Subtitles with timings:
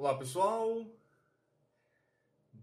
[0.00, 0.86] Olá pessoal,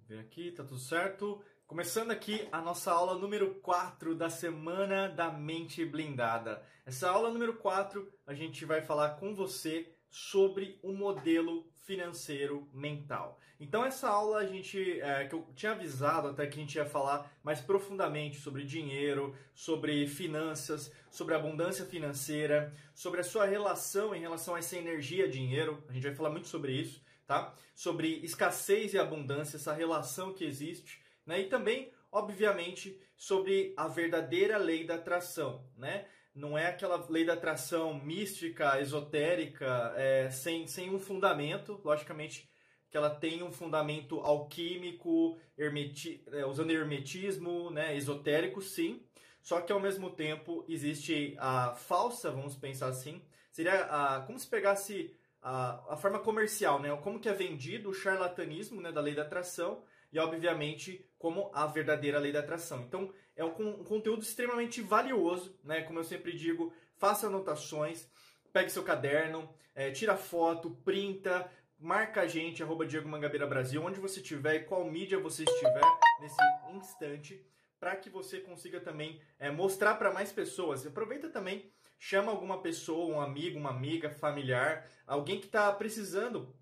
[0.07, 1.43] ver aqui, tá tudo certo.
[1.67, 6.63] Começando aqui a nossa aula número 4 da Semana da Mente Blindada.
[6.85, 13.37] Essa aula número 4 a gente vai falar com você sobre o modelo financeiro mental.
[13.59, 16.85] Então essa aula a gente, é, que eu tinha avisado até que a gente ia
[16.85, 24.21] falar mais profundamente sobre dinheiro, sobre finanças, sobre abundância financeira, sobre a sua relação em
[24.21, 25.83] relação a essa energia dinheiro.
[25.89, 27.53] A gente vai falar muito sobre isso tá?
[27.73, 31.41] Sobre escassez e abundância, essa relação que existe, né?
[31.41, 36.05] E também, obviamente, sobre a verdadeira lei da atração, né?
[36.33, 42.49] Não é aquela lei da atração mística, esotérica, é, sem, sem um fundamento, logicamente
[42.89, 49.05] que ela tem um fundamento alquímico, hermeti, é, usando hermetismo, né, esotérico, sim.
[49.41, 54.47] Só que ao mesmo tempo existe a falsa, vamos pensar assim, seria a, como se
[54.47, 55.15] pegasse
[55.45, 56.89] a, a forma comercial, né?
[57.03, 61.67] Como que é vendido o charlatanismo né, da lei da atração e, obviamente, como a
[61.67, 62.81] verdadeira lei da atração.
[62.81, 65.83] Então, é um, um conteúdo extremamente valioso, né?
[65.83, 68.09] Como eu sempre digo, faça anotações,
[68.51, 73.99] pegue seu caderno, é, tira foto, printa, marca a gente, arroba Diego Mangabeira Brasil, onde
[73.99, 75.83] você estiver e qual mídia você estiver
[76.21, 76.41] nesse
[76.73, 77.45] instante,
[77.79, 80.87] para que você consiga também é, mostrar para mais pessoas.
[80.87, 86.53] Aproveita também chama alguma pessoa, um amigo, uma amiga, familiar, alguém que está precisando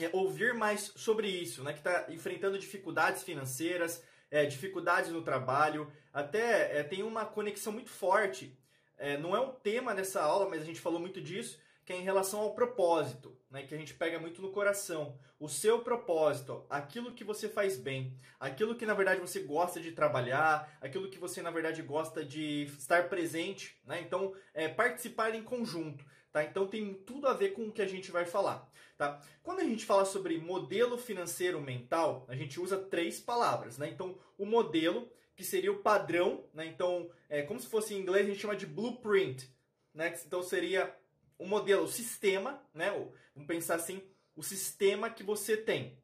[0.00, 1.72] é, ouvir mais sobre isso, né?
[1.72, 7.90] que está enfrentando dificuldades financeiras, é, dificuldades no trabalho, até é, tem uma conexão muito
[7.90, 8.56] forte.
[8.96, 11.58] É, não é um tema nessa aula, mas a gente falou muito disso,
[11.92, 15.18] que é em relação ao propósito, né, que a gente pega muito no coração.
[15.38, 19.92] O seu propósito, aquilo que você faz bem, aquilo que na verdade você gosta de
[19.92, 24.00] trabalhar, aquilo que você na verdade gosta de estar presente, né?
[24.00, 26.02] Então, é, participar em conjunto,
[26.32, 26.42] tá?
[26.42, 29.20] Então tem tudo a ver com o que a gente vai falar, tá?
[29.42, 33.86] Quando a gente fala sobre modelo financeiro mental, a gente usa três palavras, né?
[33.88, 36.64] Então, o modelo, que seria o padrão, né?
[36.64, 39.52] Então, é como se fosse em inglês a gente chama de blueprint,
[39.94, 40.18] né?
[40.24, 40.94] Então seria
[41.42, 42.90] o modelo, o sistema, né?
[43.34, 44.00] Vamos pensar assim,
[44.36, 45.98] o sistema que você tem.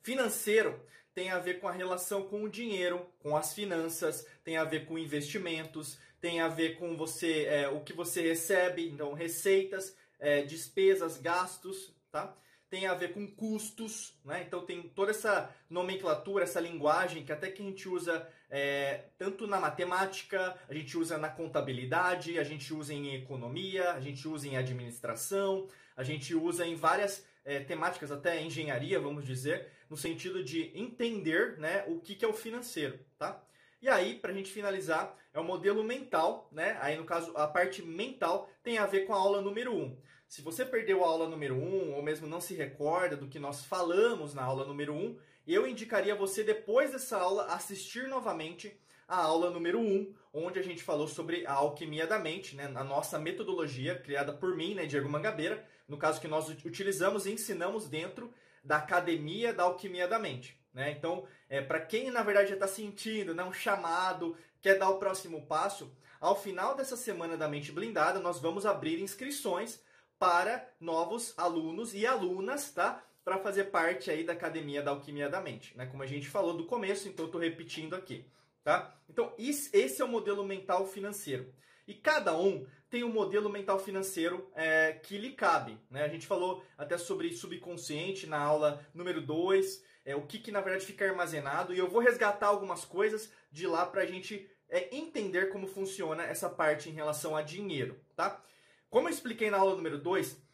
[0.00, 0.80] Financeiro
[1.12, 4.86] tem a ver com a relação com o dinheiro, com as finanças, tem a ver
[4.86, 10.42] com investimentos, tem a ver com você, é, o que você recebe, então receitas, é,
[10.42, 12.36] despesas, gastos, tá?
[12.70, 14.44] tem a ver com custos, né?
[14.46, 19.46] Então tem toda essa nomenclatura, essa linguagem que até que a gente usa é, tanto
[19.46, 24.48] na matemática, a gente usa na contabilidade, a gente usa em economia, a gente usa
[24.48, 30.42] em administração, a gente usa em várias é, temáticas, até engenharia, vamos dizer, no sentido
[30.42, 33.42] de entender né, o que, que é o financeiro, tá?
[33.80, 36.76] E aí, para a gente finalizar, é o modelo mental, né?
[36.80, 39.80] Aí, no caso, a parte mental tem a ver com a aula número 1.
[39.80, 39.98] Um.
[40.26, 43.38] Se você perdeu a aula número 1, um, ou mesmo não se recorda do que
[43.38, 45.18] nós falamos na aula número 1, um,
[45.54, 50.62] eu indicaria você, depois dessa aula, assistir novamente a aula número 1, um, onde a
[50.62, 52.70] gente falou sobre a alquimia da mente, né?
[52.74, 57.32] A nossa metodologia criada por mim, né, Diego Mangabeira, no caso que nós utilizamos e
[57.32, 58.32] ensinamos dentro
[58.62, 60.60] da Academia da Alquimia da Mente.
[60.74, 60.90] Né?
[60.90, 64.98] Então, é, para quem na verdade já está sentindo né, um chamado, quer dar o
[64.98, 69.80] próximo passo, ao final dessa semana da Mente Blindada, nós vamos abrir inscrições
[70.18, 73.02] para novos alunos e alunas, tá?
[73.28, 75.84] Para fazer parte aí da Academia da Alquimia da Mente, né?
[75.84, 78.24] Como a gente falou do começo, então eu estou repetindo aqui,
[78.64, 78.98] tá?
[79.06, 81.52] Então, esse é o modelo mental financeiro.
[81.86, 85.78] E cada um tem um modelo mental financeiro é, que lhe cabe.
[85.90, 86.04] Né?
[86.04, 90.62] A gente falou até sobre subconsciente na aula número 2, é, o que, que na
[90.62, 94.96] verdade fica armazenado, e eu vou resgatar algumas coisas de lá para a gente é,
[94.96, 98.00] entender como funciona essa parte em relação a dinheiro.
[98.16, 98.42] Tá?
[98.88, 100.47] Como eu expliquei na aula número 2,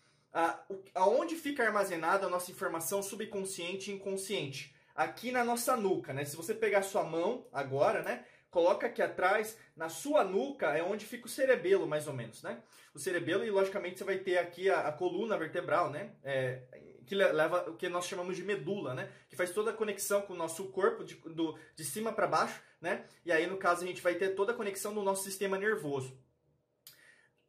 [0.95, 4.75] aonde fica armazenada a nossa informação subconsciente e inconsciente?
[4.95, 6.25] Aqui na nossa nuca, né?
[6.25, 8.25] Se você pegar sua mão agora, né?
[8.55, 12.63] coloca aqui atrás, na sua nuca, é onde fica o cerebelo, mais ou menos, né?
[12.95, 16.13] O cerebelo, e logicamente você vai ter aqui a, a coluna vertebral, né?
[16.23, 16.63] É,
[17.05, 19.11] que leva o que nós chamamos de medula, né?
[19.29, 22.63] Que faz toda a conexão com o nosso corpo, de, do, de cima para baixo,
[22.81, 23.05] né?
[23.27, 26.17] E aí, no caso, a gente vai ter toda a conexão do nosso sistema nervoso.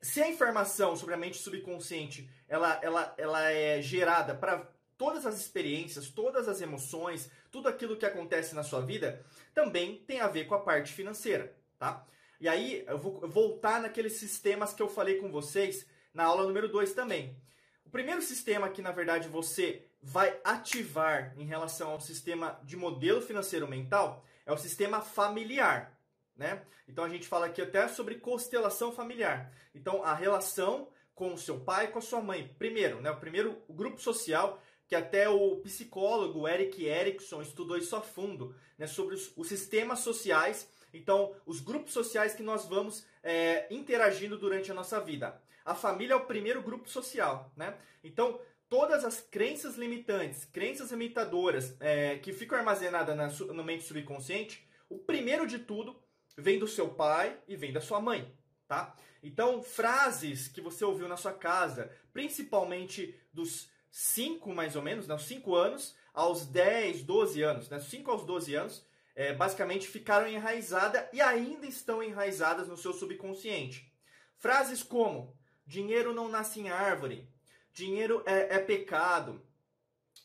[0.06, 5.36] Se a informação sobre a mente subconsciente ela, ela, ela é gerada para todas as
[5.36, 10.46] experiências, todas as emoções, tudo aquilo que acontece na sua vida, também tem a ver
[10.46, 12.06] com a parte financeira, tá?
[12.40, 16.69] E aí eu vou voltar naqueles sistemas que eu falei com vocês na aula número
[16.69, 17.36] 2 também.
[17.84, 23.24] O primeiro sistema que na verdade você vai ativar em relação ao sistema de modelo
[23.24, 25.94] financeiro mental é o sistema familiar,
[26.36, 26.62] né?
[26.88, 29.52] Então a gente fala aqui até sobre constelação familiar.
[29.74, 32.54] Então a relação com o seu pai, com a sua mãe.
[32.58, 37.96] Primeiro, né, o primeiro o grupo social que até o psicólogo Eric Erickson estudou isso
[37.96, 43.06] a fundo, né, sobre os, os sistemas sociais, então os grupos sociais que nós vamos
[43.24, 45.42] é, interagindo durante a nossa vida.
[45.64, 47.76] A família é o primeiro grupo social, né?
[48.04, 48.40] Então
[48.70, 55.00] todas as crenças limitantes, crenças limitadoras é, que ficam armazenadas na, no mente subconsciente, o
[55.00, 56.00] primeiro de tudo
[56.38, 58.34] vem do seu pai e vem da sua mãe,
[58.68, 58.96] tá?
[59.24, 65.18] Então, frases que você ouviu na sua casa, principalmente dos 5 mais ou menos, né,
[65.18, 68.86] 5 anos aos 10, 12 anos, né, 5 aos 12 anos,
[69.16, 73.92] é, basicamente ficaram enraizadas e ainda estão enraizadas no seu subconsciente.
[74.38, 75.36] Frases como:
[75.66, 77.28] dinheiro não nasce em árvore,
[77.74, 79.42] dinheiro é, é pecado,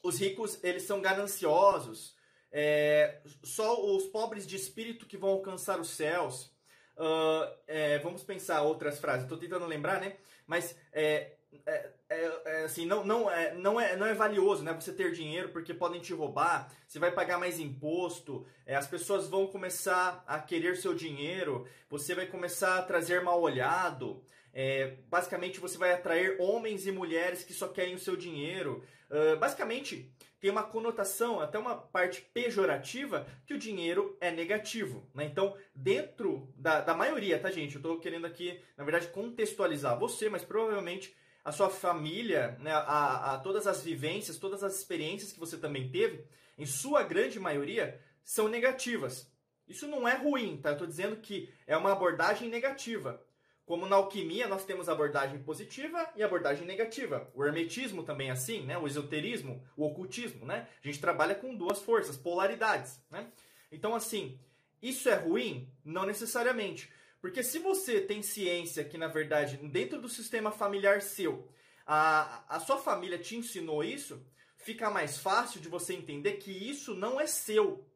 [0.02, 2.16] os ricos eles são gananciosos,
[2.52, 6.52] é, só os pobres de espírito que vão alcançar os céus.
[6.96, 9.22] Uh, é, vamos pensar outras frases.
[9.22, 10.16] Estou tentando lembrar, né?
[10.46, 11.32] Mas é,
[11.66, 15.12] é, é, é, assim, não, não, é, não, é, não é valioso né, você ter
[15.12, 20.22] dinheiro porque podem te roubar, você vai pagar mais imposto, é, as pessoas vão começar
[20.26, 24.22] a querer seu dinheiro, você vai começar a trazer mal olhado.
[24.52, 28.84] É, basicamente, você vai atrair homens e mulheres que só querem o seu dinheiro.
[29.08, 35.06] Uh, basicamente, tem uma conotação, até uma parte pejorativa, que o dinheiro é negativo.
[35.14, 35.26] Né?
[35.26, 37.74] Então, dentro da, da maioria, tá, gente?
[37.74, 41.14] Eu estou querendo aqui, na verdade, contextualizar você, mas provavelmente
[41.44, 45.90] a sua família, né, a, a, todas as vivências, todas as experiências que você também
[45.90, 46.24] teve,
[46.56, 49.30] em sua grande maioria, são negativas.
[49.66, 50.70] Isso não é ruim, tá?
[50.70, 53.24] Eu estou dizendo que é uma abordagem negativa.
[53.70, 57.30] Como na alquimia nós temos abordagem positiva e abordagem negativa.
[57.32, 58.76] O hermetismo também é assim, né?
[58.76, 60.66] O esoterismo, o ocultismo, né?
[60.82, 63.28] A gente trabalha com duas forças, polaridades, né?
[63.70, 64.40] Então assim,
[64.82, 65.72] isso é ruim?
[65.84, 66.90] Não necessariamente.
[67.20, 71.48] Porque se você tem ciência que, na verdade, dentro do sistema familiar seu,
[71.86, 74.20] a, a sua família te ensinou isso,
[74.56, 77.86] fica mais fácil de você entender que isso não é seu.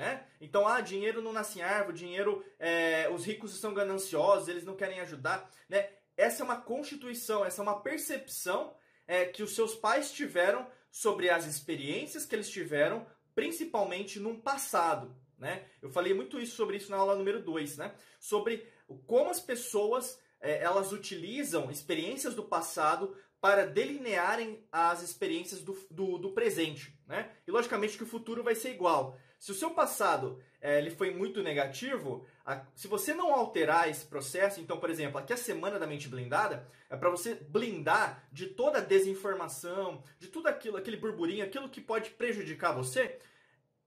[0.00, 0.24] Né?
[0.40, 4.74] Então, ah, dinheiro não nasce em árvore, dinheiro, é, os ricos são gananciosos, eles não
[4.74, 5.50] querem ajudar.
[5.68, 5.90] Né?
[6.16, 8.74] Essa é uma constituição, essa é uma percepção
[9.06, 15.14] é, que os seus pais tiveram sobre as experiências que eles tiveram, principalmente num passado.
[15.36, 15.66] Né?
[15.82, 17.94] Eu falei muito isso sobre isso na aula número 2, né?
[18.18, 18.66] sobre
[19.06, 26.16] como as pessoas é, elas utilizam experiências do passado para delinearem as experiências do, do,
[26.16, 26.98] do, presente.
[27.06, 27.30] Né?
[27.46, 29.18] E logicamente que o futuro vai ser igual.
[29.40, 34.04] Se o seu passado é, ele foi muito negativo, a, se você não alterar esse
[34.04, 38.48] processo, então, por exemplo, aqui a semana da mente blindada é para você blindar de
[38.48, 43.18] toda a desinformação, de tudo aquilo, aquele burburinho, aquilo que pode prejudicar você,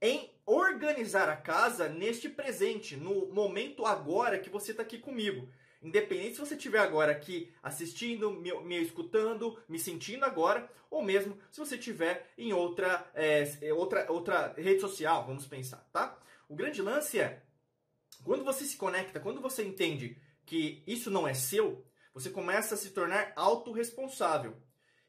[0.01, 5.47] em organizar a casa neste presente, no momento agora que você está aqui comigo.
[5.83, 11.38] Independente se você estiver agora aqui assistindo, me, me, escutando, me sentindo agora, ou mesmo
[11.51, 13.44] se você estiver em outra, é,
[13.74, 16.18] outra, outra rede social, vamos pensar, tá?
[16.47, 17.44] O grande lance é,
[18.24, 22.77] quando você se conecta, quando você entende que isso não é seu, você começa a
[22.77, 24.56] se tornar autorresponsável.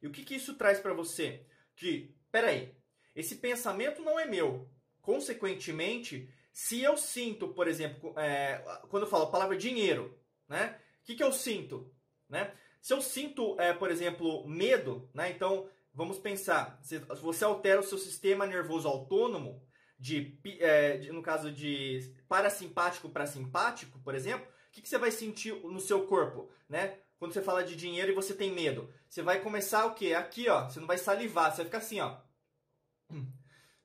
[0.03, 1.47] E o que, que isso traz para você?
[1.77, 2.75] Que, peraí,
[3.15, 4.69] esse pensamento não é meu.
[5.01, 10.79] Consequentemente, se eu sinto, por exemplo, é, quando eu falo a palavra dinheiro, né?
[11.03, 11.93] O que, que eu sinto?
[12.29, 12.53] Né?
[12.81, 15.31] Se eu sinto, é, por exemplo, medo, né?
[15.31, 19.63] então vamos pensar, se você altera o seu sistema nervoso autônomo,
[19.99, 24.99] de, é, de no caso de parasimpático para simpático, por exemplo, o que, que você
[24.99, 26.51] vai sentir no seu corpo?
[26.69, 26.99] Né?
[27.19, 30.13] Quando você fala de dinheiro e você tem medo, você vai começar o quê?
[30.15, 32.19] Aqui, ó, você não vai salivar, você vai ficar assim, ó.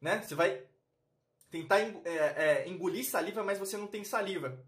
[0.01, 0.21] Né?
[0.21, 0.63] Você vai
[1.49, 4.65] tentar é, é, engolir saliva, mas você não tem saliva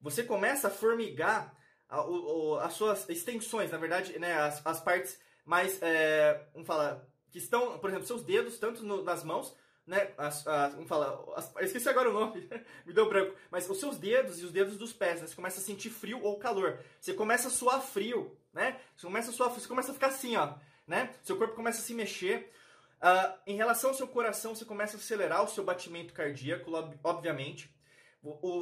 [0.00, 1.54] você começa a formigar
[1.88, 7.04] a, o, as suas extensões, na verdade, né, as, as partes mais, é, vamos falar,
[7.30, 9.54] que estão, por exemplo, seus dedos, tanto no, nas mãos,
[9.86, 12.48] né, as, as, vamos falar, as, esqueci agora o nome,
[12.86, 15.60] me deu branco, mas os seus dedos e os dedos dos pés, né, você começa
[15.60, 19.50] a sentir frio ou calor, você começa a suar frio, né, você começa a suar
[19.50, 20.54] você começa a ficar assim, ó,
[20.86, 22.52] né, seu corpo começa a se mexer,
[23.00, 26.70] uh, em relação ao seu coração, você começa a acelerar o seu batimento cardíaco,
[27.02, 27.74] obviamente,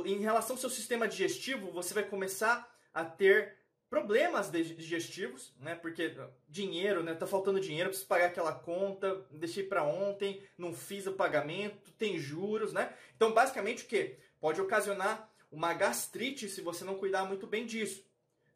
[0.07, 3.57] em relação ao seu sistema digestivo, você vai começar a ter
[3.91, 5.75] problemas digestivos, né?
[5.75, 6.15] Porque
[6.49, 7.15] dinheiro, né?
[7.15, 12.19] Tá faltando dinheiro, preciso pagar aquela conta, deixei para ontem, não fiz o pagamento, tem
[12.19, 12.95] juros, né?
[13.17, 14.17] Então, basicamente o que?
[14.41, 18.05] Pode ocasionar uma gastrite se você não cuidar muito bem disso,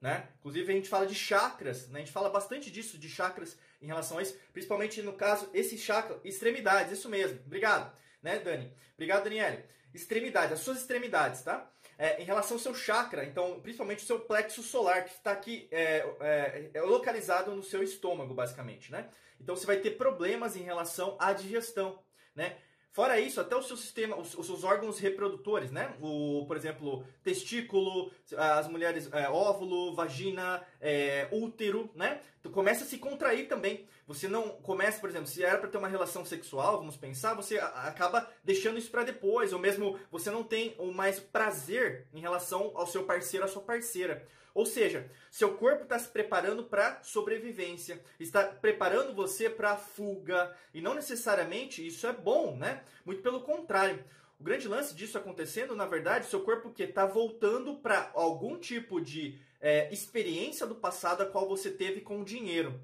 [0.00, 0.28] né?
[0.38, 2.00] Inclusive a gente fala de chakras, né?
[2.00, 5.76] A gente fala bastante disso de chakras em relação a isso, principalmente no caso esse
[5.78, 7.40] chakra, extremidades, isso mesmo.
[7.47, 7.92] Obrigado,
[8.23, 8.73] né, Dani?
[8.94, 11.70] Obrigado, Daniele extremidade, as suas extremidades, tá?
[12.02, 15.68] é, em relação ao seu chakra, então principalmente o seu plexo solar, que está aqui
[15.70, 19.08] é, é, é, localizado no seu estômago, basicamente, né?
[19.40, 22.02] Então você vai ter problemas em relação à digestão,
[22.34, 22.56] né?
[22.92, 25.94] Fora isso, até o seu sistema, os, os seus órgãos reprodutores, né?
[25.99, 32.20] O, por exemplo, testículo, as mulheres, é, óvulo, vagina, é, útero, né?
[32.42, 33.87] Tu começa a se contrair também.
[34.06, 37.58] Você não começa, por exemplo, se era para ter uma relação sexual, vamos pensar, você
[37.58, 42.72] acaba deixando isso para depois, ou mesmo você não tem o mais prazer em relação
[42.75, 44.28] ao seu parceiro, à sua parceira.
[44.54, 50.80] Ou seja, seu corpo está se preparando para sobrevivência, está preparando você para fuga, e
[50.80, 52.85] não necessariamente isso é bom, né?
[53.04, 54.04] Muito pelo contrário.
[54.38, 59.00] O grande lance disso acontecendo, na verdade, seu corpo que está voltando para algum tipo
[59.00, 62.82] de é, experiência do passado a qual você teve com o dinheiro,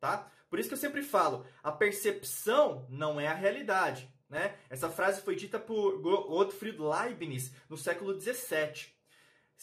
[0.00, 0.30] tá?
[0.48, 4.54] Por isso que eu sempre falo, a percepção não é a realidade, né?
[4.70, 8.91] Essa frase foi dita por Gottfried Leibniz no século 17.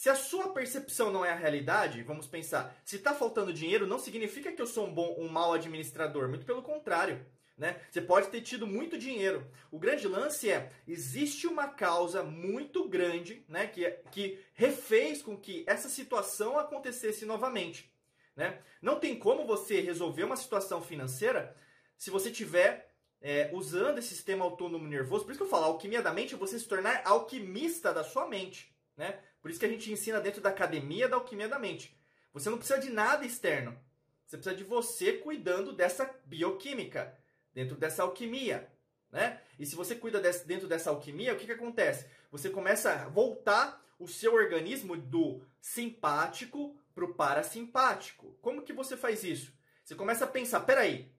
[0.00, 3.98] Se a sua percepção não é a realidade, vamos pensar, se está faltando dinheiro, não
[3.98, 7.22] significa que eu sou um bom, um mau administrador, muito pelo contrário.
[7.54, 7.78] Né?
[7.90, 9.46] Você pode ter tido muito dinheiro.
[9.70, 15.64] O grande lance é, existe uma causa muito grande né, que, que refez com que
[15.66, 17.92] essa situação acontecesse novamente.
[18.34, 18.58] Né?
[18.80, 21.54] Não tem como você resolver uma situação financeira
[21.98, 22.90] se você tiver
[23.20, 25.26] é, usando esse sistema autônomo nervoso.
[25.26, 28.26] Por isso que eu falo, alquimia da mente é você se tornar alquimista da sua
[28.26, 28.74] mente.
[28.96, 29.18] Né?
[29.40, 31.98] Por isso que a gente ensina dentro da academia da alquimia da mente.
[32.32, 33.78] Você não precisa de nada externo.
[34.26, 37.18] Você precisa de você cuidando dessa bioquímica,
[37.52, 38.70] dentro dessa alquimia.
[39.10, 39.40] Né?
[39.58, 42.06] E se você cuida desse, dentro dessa alquimia, o que, que acontece?
[42.30, 48.38] Você começa a voltar o seu organismo do simpático para o parasimpático.
[48.40, 49.52] Como que você faz isso?
[49.84, 51.12] Você começa a pensar, peraí,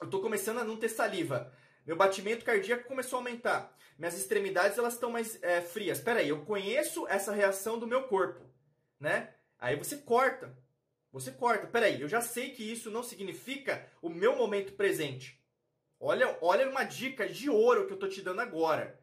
[0.00, 1.52] eu estou começando a não ter saliva.
[1.90, 3.76] Meu batimento cardíaco começou a aumentar.
[3.98, 5.98] Minhas extremidades elas estão mais é, frias.
[5.98, 8.40] Espera aí, eu conheço essa reação do meu corpo,
[9.00, 9.34] né?
[9.58, 10.56] Aí você corta.
[11.12, 11.64] Você corta.
[11.64, 15.42] Espera aí, eu já sei que isso não significa o meu momento presente.
[15.98, 18.96] Olha, olha uma dica de ouro que eu tô te dando agora.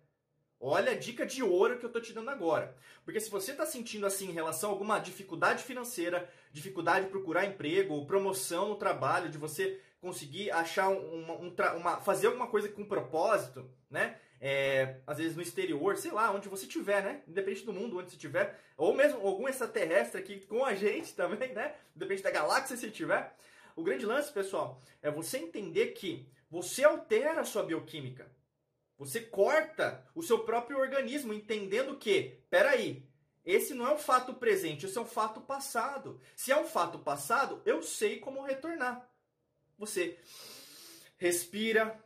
[0.57, 2.73] Olha a dica de ouro que eu tô te dando agora.
[3.03, 7.45] Porque se você está sentindo assim em relação a alguma dificuldade financeira, dificuldade de procurar
[7.45, 12.85] emprego, promoção no trabalho, de você conseguir achar uma, um, uma fazer alguma coisa com
[12.85, 14.19] propósito, né?
[14.39, 17.23] É, às vezes no exterior, sei lá, onde você estiver, né?
[17.27, 21.53] Independente do mundo, onde você estiver, ou mesmo algum extraterrestre aqui com a gente também,
[21.53, 21.75] né?
[21.95, 23.35] Independente da galáxia se tiver.
[23.75, 28.31] O grande lance, pessoal, é você entender que você altera a sua bioquímica.
[28.97, 33.07] Você corta o seu próprio organismo, entendendo que, peraí,
[33.45, 36.19] esse não é um fato presente, esse é um fato passado.
[36.35, 39.07] Se é um fato passado, eu sei como retornar.
[39.77, 40.17] Você
[41.17, 41.97] respira.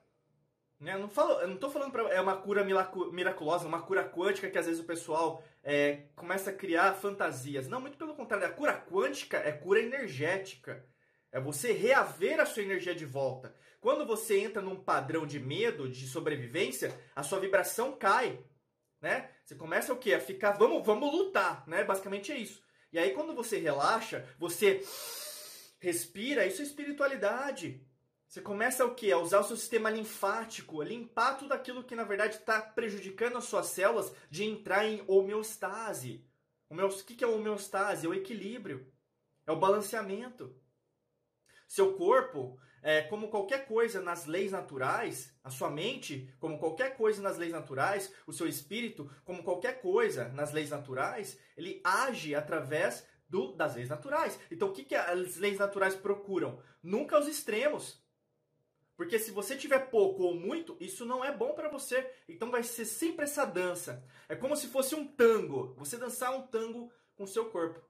[0.79, 0.97] Né?
[0.97, 4.57] Não falo, eu não estou falando para é uma cura miraculosa, uma cura quântica que
[4.57, 7.67] às vezes o pessoal é, começa a criar fantasias.
[7.67, 8.47] Não, muito pelo contrário.
[8.47, 10.85] A cura quântica é cura energética.
[11.31, 13.55] É você reaver a sua energia de volta.
[13.79, 18.37] Quando você entra num padrão de medo, de sobrevivência, a sua vibração cai,
[19.01, 19.29] né?
[19.43, 20.13] Você começa o quê?
[20.13, 21.83] A ficar, vamos, vamos lutar, né?
[21.83, 22.61] Basicamente é isso.
[22.91, 24.83] E aí quando você relaxa, você
[25.81, 27.85] respira, isso é espiritualidade.
[28.27, 29.11] Você começa o quê?
[29.11, 33.37] A usar o seu sistema linfático, a limpar tudo aquilo que na verdade está prejudicando
[33.37, 36.25] as suas células de entrar em homeostase.
[36.69, 38.05] O que, é homeostase?
[38.05, 38.89] É o equilíbrio,
[39.45, 40.55] é o balanceamento.
[41.67, 47.21] Seu corpo é, como qualquer coisa nas leis naturais, a sua mente, como qualquer coisa
[47.21, 53.05] nas leis naturais, o seu espírito, como qualquer coisa nas leis naturais, ele age através
[53.31, 54.37] do, das leis naturais.
[54.51, 56.59] Então, o que, que as leis naturais procuram?
[56.83, 57.99] Nunca os extremos.
[58.97, 62.07] Porque se você tiver pouco ou muito, isso não é bom para você.
[62.29, 64.03] Então vai ser sempre essa dança.
[64.29, 65.73] É como se fosse um tango.
[65.77, 67.81] Você dançar um tango com o seu corpo.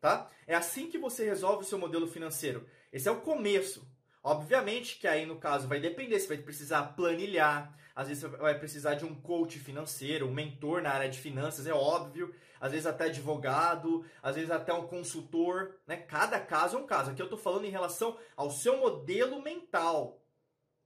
[0.00, 0.30] Tá?
[0.46, 2.68] É assim que você resolve o seu modelo financeiro.
[2.92, 3.84] Esse é o começo.
[4.26, 8.58] Obviamente que aí no caso vai depender, você vai precisar planilhar, às vezes você vai
[8.58, 12.86] precisar de um coach financeiro, um mentor na área de finanças, é óbvio, às vezes
[12.86, 15.98] até advogado, às vezes até um consultor, né?
[15.98, 17.10] Cada caso é um caso.
[17.10, 20.18] Aqui eu estou falando em relação ao seu modelo mental,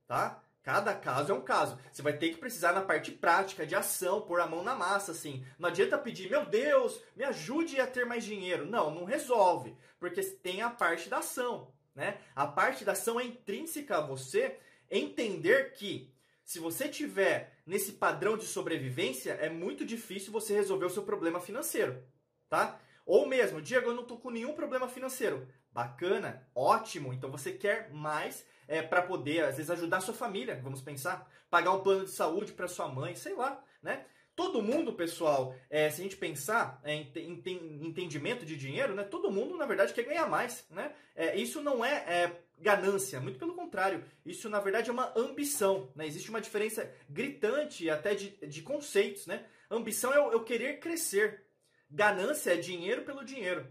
[0.08, 0.42] tá?
[0.64, 1.78] Cada caso é um caso.
[1.92, 5.12] Você vai ter que precisar na parte prática, de ação, pôr a mão na massa,
[5.12, 5.46] assim.
[5.56, 8.66] Não adianta pedir, meu Deus, me ajude a ter mais dinheiro.
[8.66, 11.72] Não, não resolve, porque tem a parte da ação.
[11.98, 12.16] Né?
[12.32, 14.56] A parte da ação é intrínseca a você
[14.88, 16.14] entender que
[16.44, 21.40] se você tiver nesse padrão de sobrevivência, é muito difícil você resolver o seu problema
[21.40, 22.00] financeiro,
[22.48, 22.80] tá?
[23.04, 25.48] Ou mesmo, Diego, eu não tô com nenhum problema financeiro.
[25.72, 27.12] Bacana, ótimo.
[27.12, 31.28] Então você quer mais é, para poder, às vezes, ajudar a sua família, vamos pensar.
[31.50, 34.06] Pagar um plano de saúde para sua mãe, sei lá, né?
[34.38, 37.10] Todo mundo, pessoal, é, se a gente pensar é, em,
[37.44, 40.64] em, entendimento de dinheiro, né, todo mundo, na verdade, quer ganhar mais.
[40.70, 40.92] Né?
[41.16, 44.04] É, isso não é, é, ganância, muito pelo contrário.
[44.24, 45.90] Isso, na verdade, é uma ambição.
[45.92, 46.06] Né?
[46.06, 49.26] Existe uma diferença gritante até de, de conceitos.
[49.26, 49.44] Né?
[49.68, 51.42] Ambição é o, é querer crescer.
[51.90, 53.66] Ganância é dinheiro pelo dinheiro.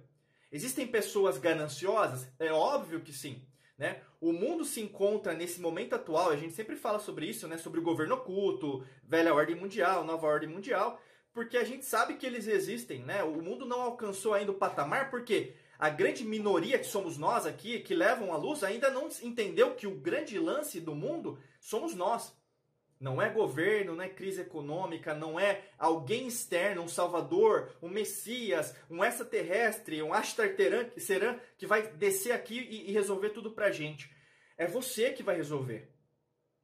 [0.52, 2.28] Existem pessoas gananciosas?
[2.38, 3.42] É óbvio que sim.
[3.78, 4.02] Né?
[4.20, 7.58] O mundo se encontra nesse momento atual, a gente sempre fala sobre isso, né?
[7.58, 11.00] sobre o governo oculto, velha ordem mundial, nova ordem mundial,
[11.32, 13.04] porque a gente sabe que eles existem.
[13.04, 13.24] Né?
[13.24, 17.80] O mundo não alcançou ainda o patamar, porque a grande minoria que somos nós aqui,
[17.80, 22.36] que levam a luz, ainda não entendeu que o grande lance do mundo somos nós.
[23.00, 28.76] Não é governo, não é crise econômica, não é alguém externo, um salvador, um messias,
[28.90, 30.90] um extraterrestre, um Ashtarteran
[31.58, 34.12] que vai descer aqui e, resolver tudo pra gente.
[34.58, 35.92] É você que vai resolver,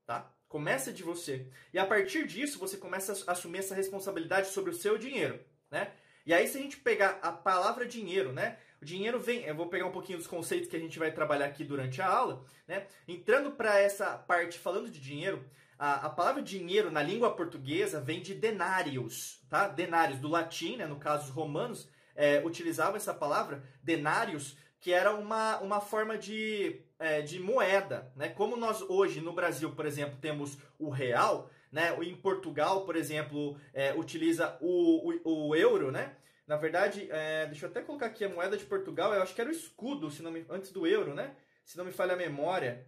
[0.07, 0.31] tá?
[0.47, 1.47] Começa de você.
[1.71, 5.91] E a partir disso, você começa a assumir essa responsabilidade sobre o seu dinheiro, né?
[6.25, 8.57] E aí, se a gente pegar a palavra dinheiro, né?
[8.81, 11.45] O dinheiro vem, eu vou pegar um pouquinho dos conceitos que a gente vai trabalhar
[11.45, 12.87] aqui durante a aula, né?
[13.07, 15.43] Entrando para essa parte falando de dinheiro,
[15.77, 19.67] a, a, palavra dinheiro na língua portuguesa vem de denários, tá?
[19.67, 20.85] Denários, do latim, né?
[20.85, 26.81] no caso os romanos é, utilizavam essa palavra, denários, que era uma, uma forma de,
[26.99, 28.11] é, de moeda.
[28.15, 28.29] Né?
[28.29, 31.95] Como nós hoje no Brasil, por exemplo, temos o real, né?
[32.03, 36.15] em Portugal, por exemplo, é, utiliza o, o, o, euro, né?
[36.45, 39.39] Na verdade, é, deixa eu até colocar aqui a moeda de Portugal, eu acho que
[39.39, 41.33] era o escudo, se não me, antes do euro, né?
[41.63, 42.85] Se não me falha a memória.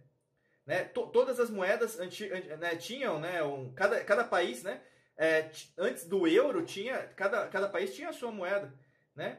[0.66, 0.82] Né?
[0.84, 4.80] todas as moedas anti, né, tinham, né, um, cada, cada país, né,
[5.16, 8.74] é, antes do euro tinha, cada, cada país tinha a sua moeda,
[9.14, 9.38] né?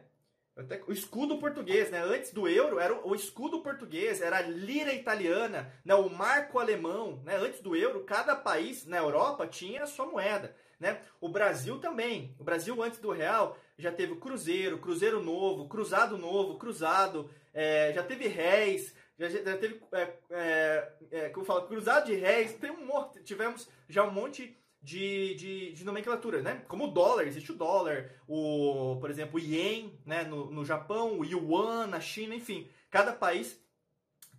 [0.57, 2.01] Até, o escudo português, né?
[2.01, 5.93] Antes do euro era o, o, escudo português, era a lira italiana, né?
[5.93, 7.37] o marco alemão, né?
[7.37, 10.99] Antes do euro, cada país na Europa tinha a sua moeda, né?
[11.21, 12.35] O Brasil também.
[12.39, 17.93] O Brasil antes do real já teve o cruzeiro, cruzeiro novo, cruzado novo, cruzado, é,
[17.93, 22.85] já teve réis, já, já teve, é, é, é, como cruzado de réis, tem um
[22.85, 26.63] monte, tivemos já um monte de, de, de, nomenclatura, né?
[26.67, 30.23] Como o dólar, existe o dólar, o, por exemplo, o ien, né?
[30.23, 32.69] No, no Japão, o yuan, na China, enfim.
[32.89, 33.59] Cada país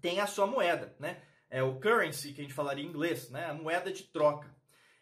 [0.00, 1.20] tem a sua moeda, né?
[1.50, 3.46] É o currency, que a gente falaria em inglês, né?
[3.46, 4.54] A moeda de troca.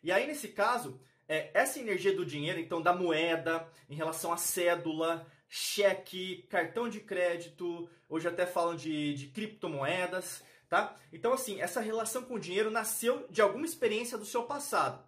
[0.02, 4.36] E aí, nesse caso, é, essa energia do dinheiro, então, da moeda, em relação à
[4.36, 10.94] cédula, cheque, cartão de crédito, hoje até falam de, de criptomoedas, tá?
[11.12, 15.06] Então, assim, essa relação com o dinheiro nasceu de alguma experiência do seu passado,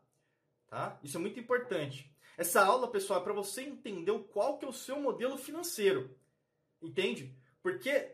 [0.68, 0.98] tá?
[1.02, 2.10] Isso é muito importante.
[2.36, 6.16] Essa aula, pessoal, é para você entender qual que é o seu modelo financeiro,
[6.80, 7.34] entende?
[7.62, 8.12] Porque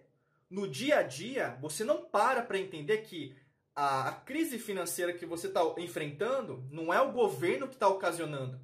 [0.49, 3.37] no dia a dia, você não para para entender que
[3.75, 8.59] a, a crise financeira que você está enfrentando não é o governo que está ocasionando,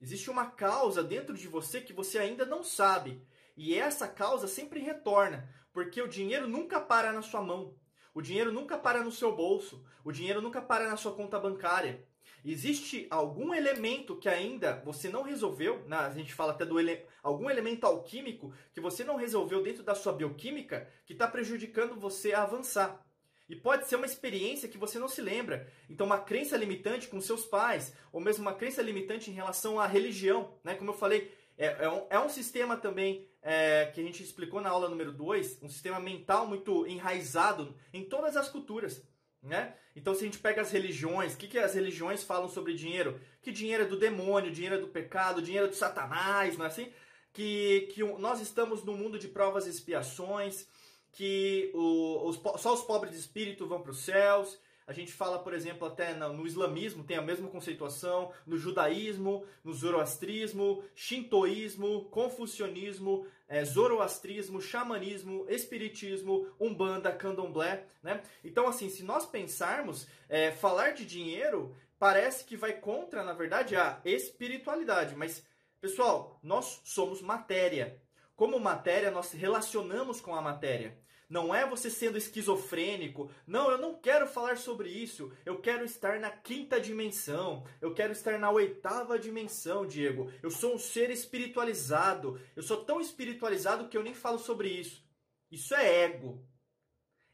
[0.00, 3.20] Existe uma causa dentro de você que você ainda não sabe.
[3.58, 7.74] E essa causa sempre retorna, porque o dinheiro nunca para na sua mão.
[8.14, 9.84] O dinheiro nunca para no seu bolso.
[10.04, 12.06] O dinheiro nunca para na sua conta bancária.
[12.44, 15.96] Existe algum elemento que ainda você não resolveu, né?
[15.96, 19.96] a gente fala até do ele, algum elemento alquímico que você não resolveu dentro da
[19.96, 23.04] sua bioquímica que está prejudicando você a avançar.
[23.48, 25.66] E pode ser uma experiência que você não se lembra.
[25.90, 29.86] Então, uma crença limitante com seus pais, ou mesmo uma crença limitante em relação à
[29.88, 30.54] religião.
[30.62, 30.76] Né?
[30.76, 34.60] Como eu falei, é, é, um, é um, sistema também é, que a gente explicou
[34.60, 39.02] na aula número 2, um sistema mental muito enraizado em todas as culturas.
[39.42, 39.72] Né?
[39.96, 43.18] Então, se a gente pega as religiões, o que, que as religiões falam sobre dinheiro?
[43.40, 46.68] Que dinheiro é do demônio, dinheiro é do pecado, dinheiro é do satanás, não é
[46.68, 46.92] assim?
[47.32, 50.68] Que, que nós estamos no mundo de provas e expiações,
[51.12, 54.58] que o, os, só os pobres de espírito vão para os céus.
[54.86, 59.44] A gente fala, por exemplo, até no, no, islamismo tem a mesma conceituação, no judaísmo,
[59.62, 68.22] no zoroastrismo, shintoísmo, confucionismo, é, zoroastrismo, xamanismo, espiritismo, umbanda, candomblé, né?
[68.44, 73.74] Então, assim, se nós pensarmos, é, falar de dinheiro parece que vai contra, na verdade,
[73.74, 75.44] a espiritualidade, mas,
[75.80, 78.00] pessoal, nós somos matéria,
[78.36, 80.96] como matéria, nós relacionamos com a matéria.
[81.28, 83.30] Não é você sendo esquizofrênico.
[83.46, 85.30] Não, eu não quero falar sobre isso.
[85.44, 87.66] Eu quero estar na quinta dimensão.
[87.82, 90.32] Eu quero estar na oitava dimensão, Diego.
[90.42, 92.40] Eu sou um ser espiritualizado.
[92.56, 95.06] Eu sou tão espiritualizado que eu nem falo sobre isso.
[95.50, 96.42] Isso é ego.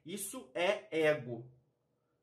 [0.04, 1.48] Isso é ego.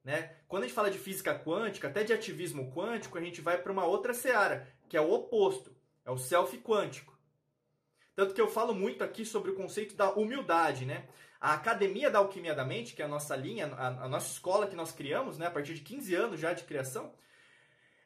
[0.04, 0.36] Né?
[0.50, 3.72] Quando a gente fala de física quântica, até de ativismo quântico, a gente vai para
[3.72, 5.74] uma outra seara, que é o oposto.
[6.04, 7.18] É o self quântico.
[8.14, 11.08] Tanto que eu falo muito aqui sobre o conceito da humildade, né?
[11.42, 14.68] A Academia da Alquimia da Mente, que é a nossa linha, a, a nossa escola
[14.68, 17.12] que nós criamos, né, a partir de 15 anos já de criação,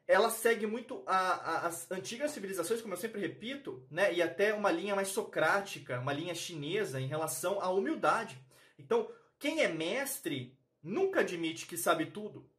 [0.08, 4.13] ela segue muito a, a, as antigas civilizações, como eu sempre repito, né?
[4.13, 8.39] E até uma linha mais socrática, uma linha chinesa em relação à humildade.
[8.80, 12.50] Então, quem é mestre nunca admite que sabe tudo.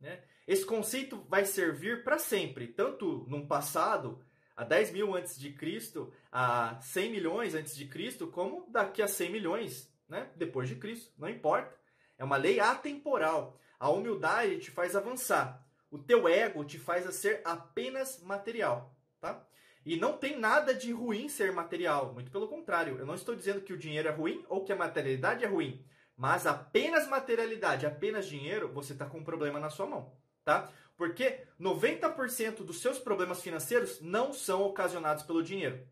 [0.00, 0.22] Né?
[0.46, 4.24] Esse conceito vai servir para sempre, tanto no passado,
[4.56, 9.08] há 10 mil antes de Cristo, a 100 milhões antes de Cristo, como daqui a
[9.08, 10.28] 100 milhões né?
[10.36, 11.12] depois de Cristo.
[11.18, 11.74] Não importa.
[12.18, 13.58] É uma lei atemporal.
[13.80, 15.66] A humildade te faz avançar.
[15.90, 19.44] O teu ego te faz a ser apenas material, tá?
[19.84, 22.98] E não tem nada de ruim ser material, muito pelo contrário.
[22.98, 25.84] Eu não estou dizendo que o dinheiro é ruim ou que a materialidade é ruim,
[26.16, 30.70] mas apenas materialidade, apenas dinheiro, você está com um problema na sua mão, tá?
[31.02, 35.84] Porque 90% dos seus problemas financeiros não são ocasionados pelo dinheiro.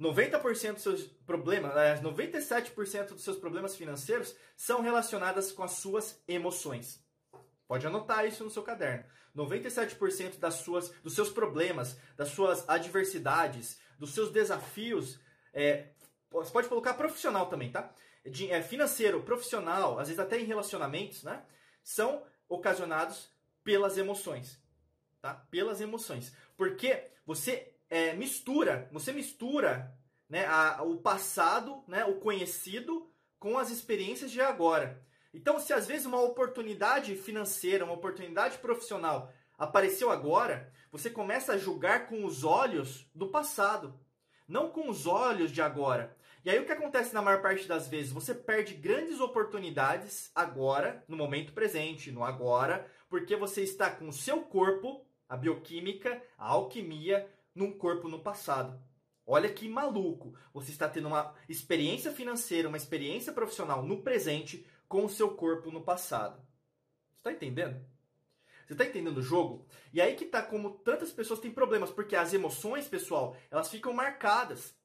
[0.00, 7.04] 90% dos seus problemas, 97% dos seus problemas financeiros são relacionados com as suas emoções.
[7.68, 9.04] Pode anotar isso no seu caderno.
[9.36, 15.20] 97% das suas, dos seus problemas, das suas adversidades, dos seus desafios,
[15.52, 15.88] é,
[16.30, 17.94] você pode colocar profissional também, tá?
[18.24, 21.44] De, é, financeiro, profissional, às vezes até em relacionamentos, né?
[21.84, 23.28] São ocasionados
[23.62, 24.60] pelas emoções,
[25.20, 25.34] tá?
[25.50, 26.34] Pelas emoções.
[26.56, 29.92] Porque você é, mistura, você mistura
[30.28, 35.02] né, a, o passado, né, o conhecido, com as experiências de agora.
[35.32, 41.58] Então, se às vezes uma oportunidade financeira, uma oportunidade profissional apareceu agora, você começa a
[41.58, 43.98] julgar com os olhos do passado,
[44.48, 46.16] não com os olhos de agora.
[46.46, 48.12] E aí o que acontece na maior parte das vezes?
[48.12, 54.12] Você perde grandes oportunidades agora, no momento presente, no agora, porque você está com o
[54.12, 58.80] seu corpo, a bioquímica, a alquimia, num corpo no passado.
[59.26, 60.38] Olha que maluco!
[60.54, 65.72] Você está tendo uma experiência financeira, uma experiência profissional no presente, com o seu corpo
[65.72, 66.40] no passado.
[67.10, 67.84] Você está entendendo?
[68.64, 69.66] Você está entendendo o jogo?
[69.92, 73.92] E aí que tá como tantas pessoas têm problemas, porque as emoções, pessoal, elas ficam
[73.92, 74.76] marcadas.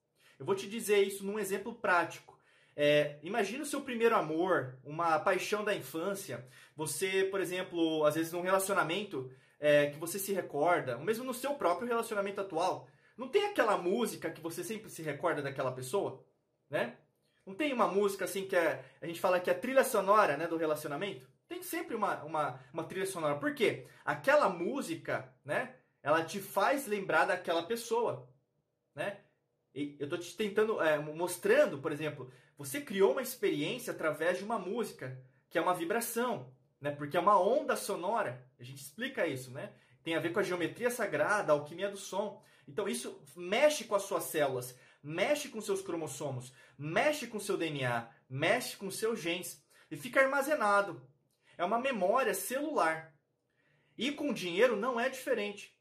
[0.41, 2.36] Eu vou te dizer isso num exemplo prático.
[2.75, 6.43] É, imagina o seu primeiro amor, uma paixão da infância.
[6.75, 11.32] Você, por exemplo, às vezes num relacionamento é, que você se recorda, ou mesmo no
[11.32, 12.88] seu próprio relacionamento atual.
[13.15, 16.25] Não tem aquela música que você sempre se recorda daquela pessoa,
[16.67, 16.97] né?
[17.45, 20.38] Não tem uma música assim que é, a gente fala que é a trilha sonora
[20.38, 21.30] né, do relacionamento?
[21.47, 23.36] Tem sempre uma, uma, uma trilha sonora.
[23.36, 23.86] Por quê?
[24.04, 25.75] Aquela música, né?
[26.01, 28.27] Ela te faz lembrar daquela pessoa,
[28.95, 29.19] né?
[29.73, 34.60] Eu tô te tentando, é, mostrando, por exemplo, você criou uma experiência através de uma
[34.60, 35.17] música,
[35.49, 36.91] que é uma vibração, né?
[36.91, 38.45] Porque é uma onda sonora.
[38.60, 39.71] A gente explica isso, né?
[40.03, 42.43] Tem a ver com a geometria sagrada, a alquimia do som.
[42.67, 48.10] Então isso mexe com as suas células mexe com seus cromossomos, mexe com seu DNA,
[48.29, 51.01] mexe com seus genes e fica armazenado.
[51.57, 53.13] É uma memória celular.
[53.97, 55.75] E com dinheiro não é diferente.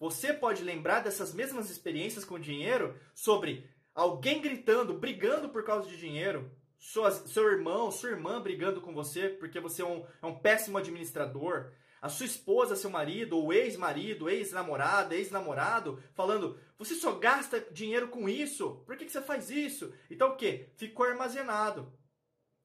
[0.00, 5.98] Você pode lembrar dessas mesmas experiências com dinheiro sobre alguém gritando, brigando por causa de
[5.98, 10.78] dinheiro, seu irmão, sua irmã brigando com você porque você é um, é um péssimo
[10.78, 18.08] administrador, a sua esposa, seu marido, ou ex-marido, ex-namorada, ex-namorado, falando: você só gasta dinheiro
[18.08, 18.82] com isso?
[18.86, 19.92] Por que, que você faz isso?
[20.10, 20.70] Então o que?
[20.76, 21.92] Ficou armazenado.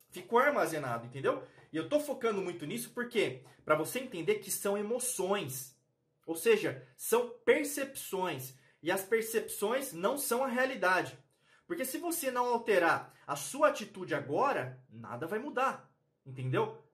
[0.10, 1.44] Ficou armazenado, entendeu?
[1.74, 5.75] E eu tô focando muito nisso porque para você entender que são emoções.
[6.26, 8.54] Ou seja, são percepções.
[8.82, 11.18] E as percepções não são a realidade.
[11.68, 15.92] Porque se você não alterar a sua atitude agora, nada vai mudar.
[16.26, 16.86] Entendeu?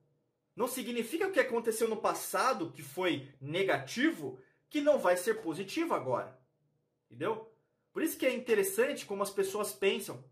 [0.54, 5.94] não significa o que aconteceu no passado, que foi negativo, que não vai ser positivo
[5.94, 6.38] agora.
[7.06, 7.50] Entendeu?
[7.92, 10.22] Por isso que é interessante como as pessoas pensam.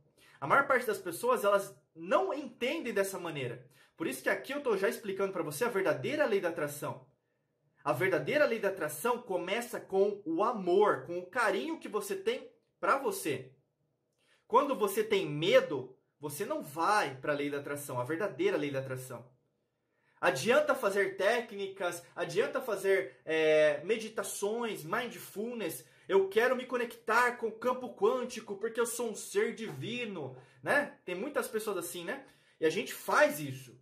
[0.41, 3.67] A maior parte das pessoas, elas não entendem dessa maneira.
[3.97, 7.07] Por isso que aqui eu estou já explicando para você a verdadeira lei da atração.
[7.83, 12.51] A verdadeira lei da atração começa com o amor, com o carinho que você tem
[12.79, 13.53] para você.
[14.47, 18.71] Quando você tem medo, você não vai para a lei da atração, a verdadeira lei
[18.71, 19.25] da atração.
[20.21, 25.83] Adianta fazer técnicas, adianta fazer é, meditações, mindfulness.
[26.07, 30.99] Eu quero me conectar com o campo quântico porque eu sou um ser divino, né?
[31.07, 32.27] Tem muitas pessoas assim, né?
[32.61, 33.80] E a gente faz isso.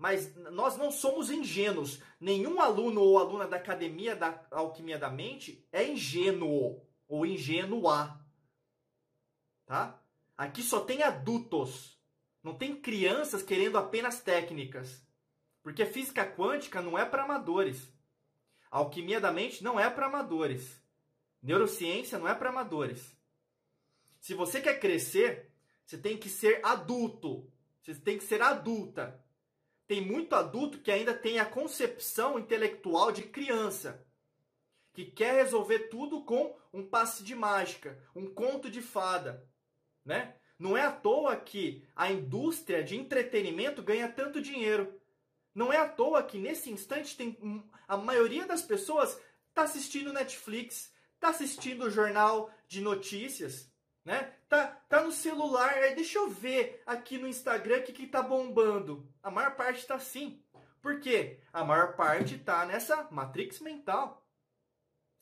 [0.00, 2.00] Mas nós não somos ingênuos.
[2.18, 8.18] Nenhum aluno ou aluna da Academia da Alquimia da Mente é ingênuo ou ingênua.
[9.66, 10.02] Tá?
[10.38, 12.00] Aqui só tem adultos.
[12.42, 15.06] Não tem crianças querendo apenas técnicas.
[15.62, 17.92] Porque física quântica não é para amadores.
[18.70, 20.82] A alquimia da mente não é para amadores.
[21.42, 23.14] Neurociência não é para amadores.
[24.18, 25.52] Se você quer crescer,
[25.84, 27.52] você tem que ser adulto.
[27.82, 29.22] Você tem que ser adulta.
[29.90, 34.06] Tem muito adulto que ainda tem a concepção intelectual de criança,
[34.92, 39.44] que quer resolver tudo com um passe de mágica, um conto de fada,
[40.04, 40.36] né?
[40.56, 44.96] Não é à toa que a indústria de entretenimento ganha tanto dinheiro.
[45.52, 47.36] Não é à toa que nesse instante tem
[47.88, 53.68] a maioria das pessoas está assistindo Netflix, está assistindo o jornal de notícias,
[54.04, 54.36] né?
[54.50, 58.20] Tá, tá no celular, aí deixa eu ver aqui no Instagram o que, que tá
[58.20, 59.08] bombando.
[59.22, 60.42] A maior parte está assim.
[60.82, 61.38] Por quê?
[61.52, 64.28] A maior parte está nessa matrix mental.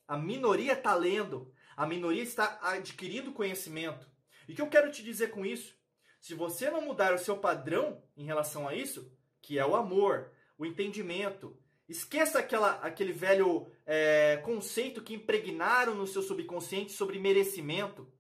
[0.07, 4.11] A minoria está lendo, a minoria está adquirindo conhecimento.
[4.49, 5.77] E o que eu quero te dizer com isso?
[6.19, 10.33] Se você não mudar o seu padrão em relação a isso, que é o amor,
[10.57, 11.55] o entendimento,
[11.87, 18.11] esqueça aquela, aquele velho é, conceito que impregnaram no seu subconsciente sobre merecimento.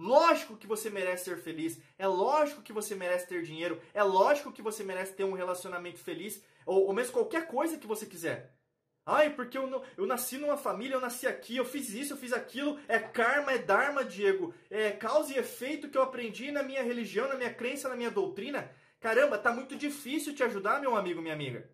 [0.00, 4.50] Lógico que você merece ser feliz, é lógico que você merece ter dinheiro, é lógico
[4.50, 8.56] que você merece ter um relacionamento feliz, ou, ou mesmo qualquer coisa que você quiser.
[9.04, 12.32] Ai, porque eu, eu nasci numa família, eu nasci aqui, eu fiz isso, eu fiz
[12.32, 12.80] aquilo.
[12.88, 14.54] É karma, é dharma, Diego.
[14.70, 18.10] É causa e efeito que eu aprendi na minha religião, na minha crença, na minha
[18.10, 18.70] doutrina.
[19.00, 21.70] Caramba, tá muito difícil te ajudar, meu amigo, minha amiga.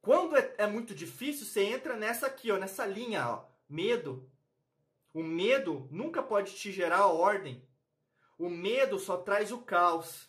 [0.00, 3.44] Quando é, é muito difícil, você entra nessa aqui, ó, nessa linha, ó.
[3.68, 4.28] Medo.
[5.12, 7.66] O medo nunca pode te gerar ordem.
[8.38, 10.28] O medo só traz o caos.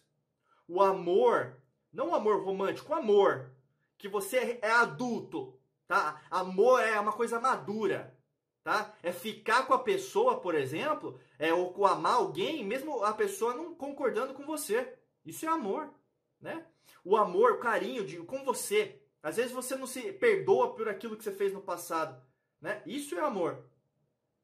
[0.67, 1.62] O amor,
[1.94, 3.52] não o amor romântico, o amor.
[3.98, 6.22] Que você é adulto, tá?
[6.30, 8.17] Amor é uma coisa madura,
[8.63, 8.94] tá?
[9.04, 13.76] É ficar com a pessoa, por exemplo, é ou amar alguém, mesmo a pessoa não
[13.76, 14.98] concordando com você.
[15.24, 15.94] Isso é amor,
[16.39, 16.65] né?
[17.04, 19.00] O amor, o carinho de, com você.
[19.22, 22.20] Às vezes você não se perdoa por aquilo que você fez no passado,
[22.60, 22.82] né?
[22.86, 23.63] Isso é amor,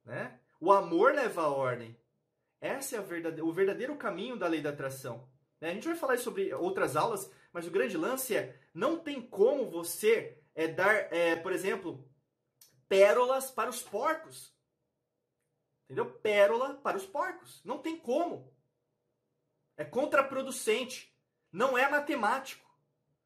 [0.08, 0.40] né?
[0.60, 1.96] O amor leva a ordem.
[2.60, 5.30] Essa é verdade, o verdadeiro caminho da lei da atração.
[5.62, 5.70] Né?
[5.70, 9.70] A gente vai falar sobre outras aulas, mas o grande lance é não tem como
[9.70, 12.10] você é dar, é, por exemplo,
[12.90, 14.56] pérolas para os porcos.
[15.86, 16.12] Entendeu?
[16.20, 17.62] Pérola para os porcos.
[17.64, 18.52] Não tem como.
[19.78, 21.16] É contraproducente.
[21.52, 22.68] Não é matemático.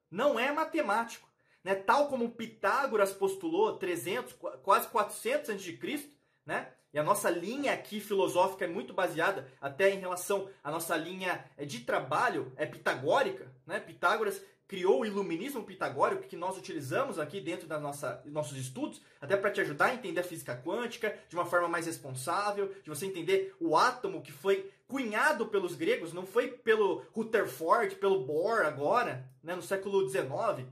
[0.09, 1.29] Não é matemático.
[1.63, 1.73] Né?
[1.73, 6.67] Tal como Pitágoras postulou 300, quase 400 a.C., né?
[6.93, 11.45] E a nossa linha aqui filosófica é muito baseada até em relação à nossa linha
[11.57, 13.49] é, de trabalho, é pitagórica.
[13.65, 13.79] Né?
[13.79, 19.37] Pitágoras criou o iluminismo pitagórico que nós utilizamos aqui dentro dos nossa, nossos estudos, até
[19.37, 23.05] para te ajudar a entender a física quântica de uma forma mais responsável, de você
[23.05, 29.29] entender o átomo que foi cunhado pelos gregos, não foi pelo Rutherford, pelo Bohr agora,
[29.41, 30.67] né, no século XIX.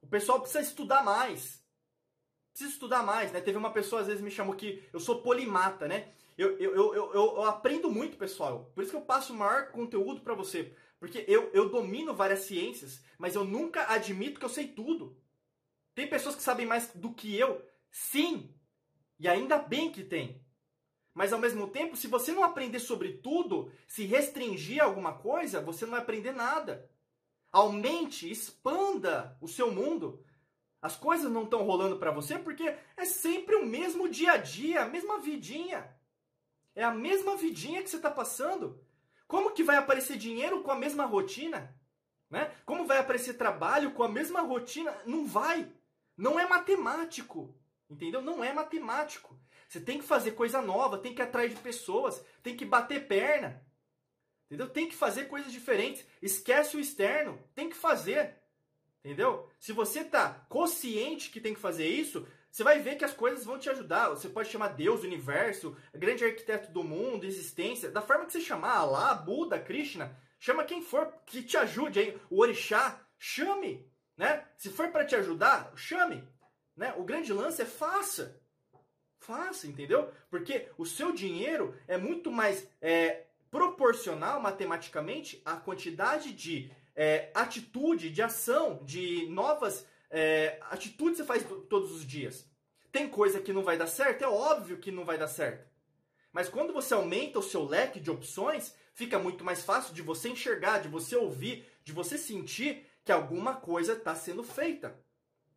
[0.00, 1.64] O pessoal precisa estudar mais.
[2.56, 3.40] Precisa estudar mais, né?
[3.42, 6.08] Teve uma pessoa às vezes me chamou que eu sou polimata, né?
[6.38, 8.72] Eu, eu, eu, eu, eu aprendo muito, pessoal.
[8.74, 10.74] Por isso que eu passo o maior conteúdo para você.
[10.98, 15.20] Porque eu, eu domino várias ciências, mas eu nunca admito que eu sei tudo.
[15.94, 17.62] Tem pessoas que sabem mais do que eu?
[17.90, 18.50] Sim!
[19.18, 20.42] E ainda bem que tem.
[21.12, 25.60] Mas ao mesmo tempo, se você não aprender sobre tudo, se restringir a alguma coisa,
[25.60, 26.90] você não vai aprender nada.
[27.52, 30.24] Aumente, expanda o seu mundo.
[30.80, 34.82] As coisas não estão rolando para você porque é sempre o mesmo dia a dia,
[34.82, 35.94] a mesma vidinha.
[36.74, 38.84] É a mesma vidinha que você está passando.
[39.26, 41.74] Como que vai aparecer dinheiro com a mesma rotina?
[42.30, 42.52] Né?
[42.64, 44.96] Como vai aparecer trabalho com a mesma rotina?
[45.06, 45.72] Não vai.
[46.16, 47.54] Não é matemático.
[47.88, 48.20] Entendeu?
[48.20, 49.38] Não é matemático.
[49.68, 53.06] Você tem que fazer coisa nova, tem que ir atrás de pessoas, tem que bater
[53.06, 53.64] perna.
[54.46, 54.68] Entendeu?
[54.68, 56.04] Tem que fazer coisas diferentes.
[56.22, 57.42] Esquece o externo.
[57.54, 58.36] Tem que fazer.
[59.06, 59.48] Entendeu?
[59.60, 63.44] Se você tá consciente que tem que fazer isso, você vai ver que as coisas
[63.44, 64.08] vão te ajudar.
[64.08, 68.78] Você pode chamar Deus, universo, grande arquiteto do mundo, existência, da forma que você chamar,
[68.78, 74.44] Allah, Buda, Krishna, chama quem for que te ajude aí, o orixá, chame, né?
[74.56, 76.28] Se for para te ajudar, chame,
[76.76, 76.92] né?
[76.96, 78.42] O grande lance é faça.
[79.20, 80.12] Faça, entendeu?
[80.28, 88.10] Porque o seu dinheiro é muito mais é, proporcional matematicamente à quantidade de é, atitude,
[88.10, 92.48] de ação, de novas é, atitudes você faz todos os dias.
[92.90, 94.22] Tem coisa que não vai dar certo?
[94.22, 95.68] É óbvio que não vai dar certo.
[96.32, 100.28] Mas quando você aumenta o seu leque de opções, fica muito mais fácil de você
[100.28, 104.98] enxergar, de você ouvir, de você sentir que alguma coisa está sendo feita.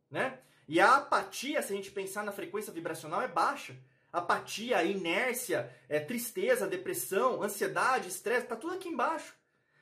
[0.10, 0.40] Né?
[0.68, 3.76] E a apatia, se a gente pensar na frequência vibracional, é baixa.
[4.12, 9.39] Apatia, inércia, é, tristeza, depressão, ansiedade, estresse, está tudo aqui embaixo.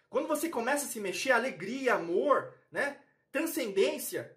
[0.10, 3.00] Quando você começa a se mexer, alegria, amor, né?
[3.32, 4.36] transcendência,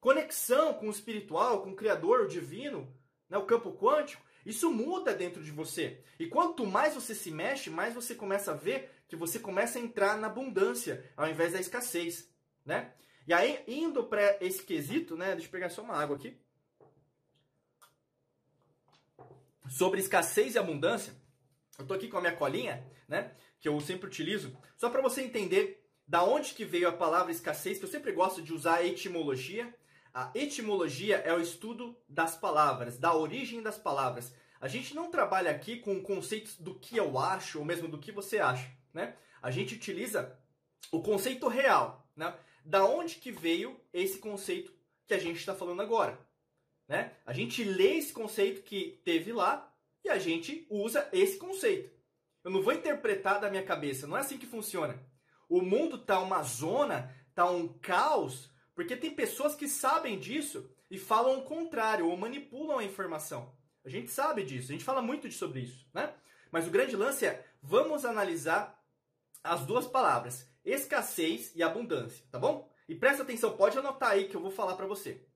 [0.00, 2.92] conexão com o espiritual, com o Criador, o divino,
[3.28, 3.38] né?
[3.38, 6.02] o campo quântico, isso muda dentro de você.
[6.18, 9.82] E quanto mais você se mexe, mais você começa a ver que você começa a
[9.82, 12.28] entrar na abundância, ao invés da escassez.
[12.64, 12.92] né?
[13.26, 15.32] E aí, indo para esse quesito, né?
[15.32, 16.36] Deixa eu pegar só uma água aqui.
[19.70, 21.14] Sobre escassez e abundância,
[21.78, 23.32] eu tô aqui com a minha colinha, né?
[23.62, 27.78] Que eu sempre utilizo, só para você entender da onde que veio a palavra escassez,
[27.78, 29.74] que eu sempre gosto de usar a etimologia.
[30.12, 34.34] A etimologia é o estudo das palavras, da origem das palavras.
[34.60, 38.12] A gente não trabalha aqui com conceitos do que eu acho ou mesmo do que
[38.12, 39.16] você acha, né?
[39.40, 40.38] A gente utiliza
[40.90, 42.36] o conceito real, né?
[42.64, 44.72] Da onde que veio esse conceito
[45.06, 46.18] que a gente está falando agora,
[46.86, 47.12] né?
[47.24, 49.72] A gente lê esse conceito que teve lá
[50.04, 51.90] e a gente usa esse conceito.
[52.44, 54.98] Eu não vou interpretar da minha cabeça, não é assim que funciona.
[55.48, 60.98] O mundo tá uma zona, tá um caos, porque tem pessoas que sabem disso e
[60.98, 63.54] falam o contrário ou manipulam a informação.
[63.84, 66.14] A gente sabe disso, a gente fala muito sobre isso, né?
[66.50, 68.78] Mas o grande lance é, vamos analisar
[69.42, 72.70] as duas palavras, escassez e abundância, tá bom?
[72.88, 75.26] E presta atenção, pode anotar aí que eu vou falar para você.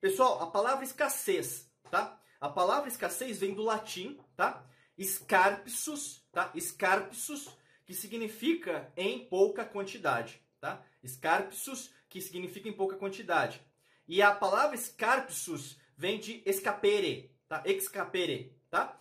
[0.00, 2.20] Pessoal, a palavra escassez, tá?
[2.40, 4.64] A palavra escassez vem do latim, tá?
[5.00, 6.52] Scarpsus, tá?
[6.58, 7.48] Scarpsus,
[7.84, 10.84] que significa em pouca quantidade, tá?
[11.06, 13.62] Scarpsus, que significa em pouca quantidade.
[14.06, 17.62] E a palavra scarpsus vem de escapere, tá?
[17.66, 18.98] Excapere, tá?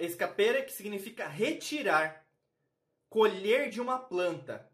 [0.00, 2.26] Escapere, que significa retirar,
[3.08, 4.70] colher de uma planta.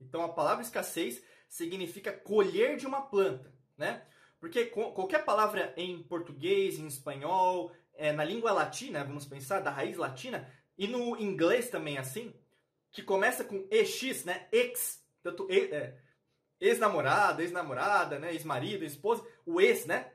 [0.00, 4.04] Então a palavra escassez significa colher de uma planta, né?
[4.40, 9.96] Porque qualquer palavra em português, em espanhol, é, na língua latina, vamos pensar, da raiz
[9.96, 12.34] latina, e no inglês também assim,
[12.90, 14.48] que começa com ex, né?
[14.50, 15.94] Ex, tanto é,
[16.58, 18.32] ex-namorado, ex-namorada, né?
[18.32, 20.10] Ex-marido, esposa, o ex, né?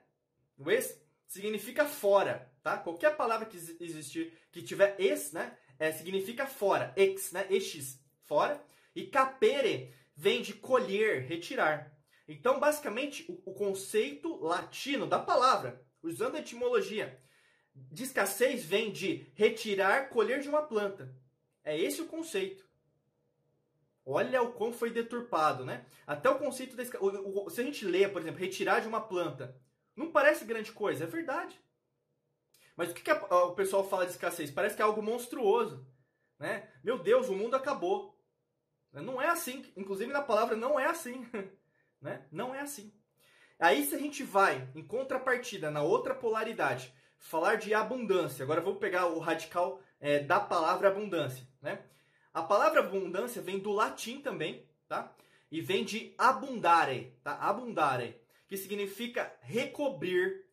[0.58, 2.78] O ex significa fora, tá?
[2.78, 5.56] Qualquer palavra que existir que tiver ex, né?
[5.78, 7.46] é, significa fora, ex, né?
[7.50, 8.62] Ex, fora.
[8.96, 11.94] E capere vem de colher, retirar.
[12.28, 17.22] Então, basicamente, o, o conceito latino da palavra, usando a etimologia,
[17.76, 21.14] de escassez vem de retirar, colher de uma planta.
[21.64, 22.66] É esse o conceito.
[24.06, 25.86] Olha o quão foi deturpado, né?
[26.06, 27.14] Até o conceito da escassez.
[27.54, 29.60] Se a gente lê, por exemplo, retirar de uma planta,
[29.96, 31.60] não parece grande coisa, é verdade.
[32.76, 34.52] Mas o que, que a, o pessoal fala de escassez?
[34.52, 35.88] Parece que é algo monstruoso.
[36.38, 36.70] Né?
[36.84, 38.16] Meu Deus, o mundo acabou.
[38.92, 39.66] Não é assim.
[39.76, 41.26] Inclusive na palavra não é assim.
[42.02, 42.26] né?
[42.32, 42.94] Não é assim.
[43.58, 46.94] Aí se a gente vai, em contrapartida, na outra polaridade,
[47.26, 48.44] falar de abundância.
[48.44, 51.48] Agora vou pegar o radical é, da palavra abundância.
[51.60, 51.84] Né?
[52.32, 55.12] A palavra abundância vem do latim também, tá?
[55.52, 57.36] E vem de abundare, tá?
[57.36, 60.46] Abundare, que significa recobrir,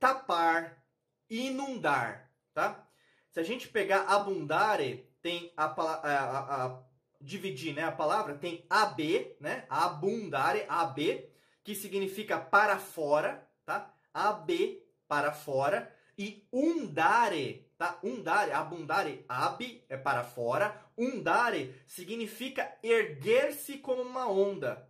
[0.00, 0.82] tapar,
[1.30, 2.88] inundar, tá?
[3.30, 6.82] Se a gente pegar abundare, tem a, a, a, a
[7.20, 9.64] dividir, né, a palavra tem ab, né?
[9.68, 11.30] Abundare, ab,
[11.62, 13.94] que significa para fora, tá?
[14.12, 17.98] Ab para fora e undare, tá?
[18.02, 24.88] Undare, abundare, ab é para fora, undare significa erguer-se como uma onda.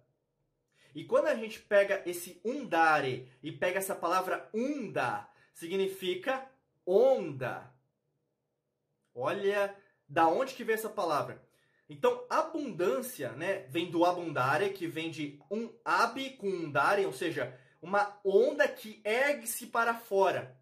[0.95, 6.51] E quando a gente pega esse undare e pega essa palavra unda, significa
[6.87, 7.71] onda.
[9.15, 9.77] Olha
[10.09, 11.45] da onde que vem essa palavra.
[11.89, 17.59] Então, abundância, né, vem do abundare, que vem de um ab com undare, ou seja,
[17.81, 20.56] uma onda que ergue-se para fora.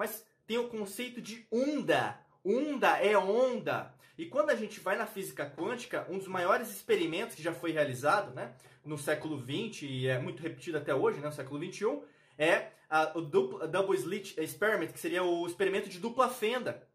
[0.00, 2.18] Mas tem o conceito de onda.
[2.42, 3.94] Onda é onda.
[4.16, 7.70] E quando a gente vai na física quântica, um dos maiores experimentos que já foi
[7.70, 12.00] realizado, né, no século XX e é muito repetido até hoje, né, no século XXI,
[12.38, 16.88] é a, o duplo, Double Slit Experiment, que seria o experimento de dupla fenda.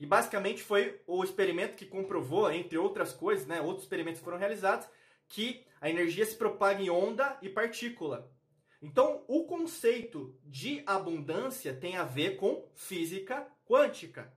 [0.00, 4.88] E basicamente foi o experimento que comprovou, entre outras coisas, né, outros experimentos foram realizados,
[5.28, 8.32] que a energia se propaga em onda e partícula.
[8.80, 14.32] Então, o conceito de abundância tem a ver com física quântica.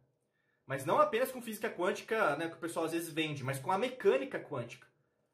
[0.65, 3.71] Mas não apenas com física quântica, né, que o pessoal às vezes vende, mas com
[3.71, 4.87] a mecânica quântica.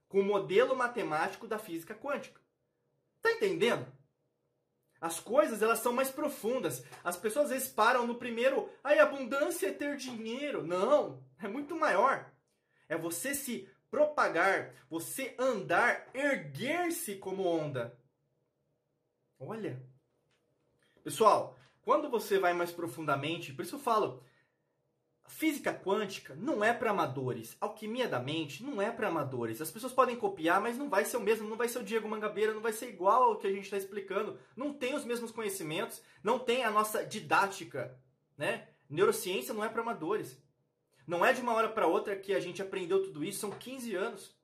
[0.10, 2.42] Com o modelo matemático da física quântica.
[3.22, 3.86] Tá entendendo?
[5.00, 6.84] As coisas, elas são mais profundas.
[7.04, 10.66] As pessoas às vezes param no primeiro, ai, abundância é ter dinheiro.
[10.66, 12.32] Não, é muito maior.
[12.90, 17.98] É você se propagar, você andar, erguer-se como onda.
[19.40, 19.82] Olha.
[21.04, 24.24] Pessoal, quando você vai mais profundamente, por isso eu falo,
[25.28, 27.58] Física quântica não é para amadores.
[27.60, 29.62] Alquimia da mente não é para amadores.
[29.62, 31.48] As pessoas podem copiar, mas não vai ser o mesmo.
[31.50, 33.78] Não vai ser o Diego Mangabeira, não vai ser igual ao que a gente está
[33.78, 34.40] explicando.
[34.56, 38.00] Não tem os mesmos conhecimentos, não tem a nossa didática.
[38.38, 38.70] Né?
[38.90, 40.42] Neurociência não é para amadores.
[41.06, 43.96] Não é de uma hora para outra que a gente aprendeu tudo isso, são 15
[43.96, 44.37] anos.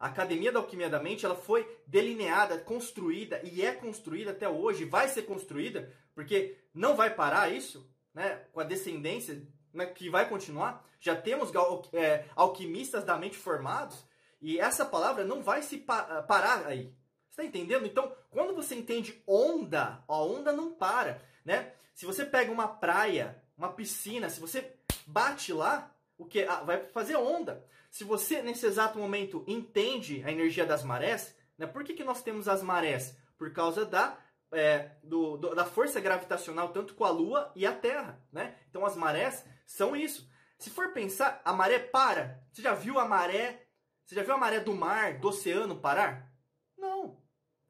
[0.00, 4.86] A Academia da Alquimia da Mente, ela foi delineada, construída e é construída até hoje,
[4.86, 10.26] vai ser construída, porque não vai parar isso, né, com a descendência né, que vai
[10.26, 10.82] continuar.
[10.98, 11.52] Já temos
[11.92, 14.02] é, alquimistas da mente formados
[14.40, 16.94] e essa palavra não vai se pa parar aí.
[17.28, 17.84] Você está entendendo?
[17.84, 21.74] Então, quando você entende onda, a onda não para, né?
[21.94, 24.74] Se você pega uma praia, uma piscina, se você
[25.06, 27.62] bate lá, o que ah, vai fazer onda.
[27.90, 31.66] Se você nesse exato momento entende a energia das marés, né?
[31.66, 33.16] Por que, que nós temos as marés?
[33.36, 34.18] Por causa da
[34.52, 38.56] é, do, do, da força gravitacional tanto com a Lua e a Terra, né?
[38.68, 40.28] Então as marés são isso.
[40.58, 42.42] Se for pensar, a maré para.
[42.52, 43.66] Você já viu a maré?
[44.04, 46.30] Você já viu a maré do mar, do oceano parar?
[46.76, 47.22] Não.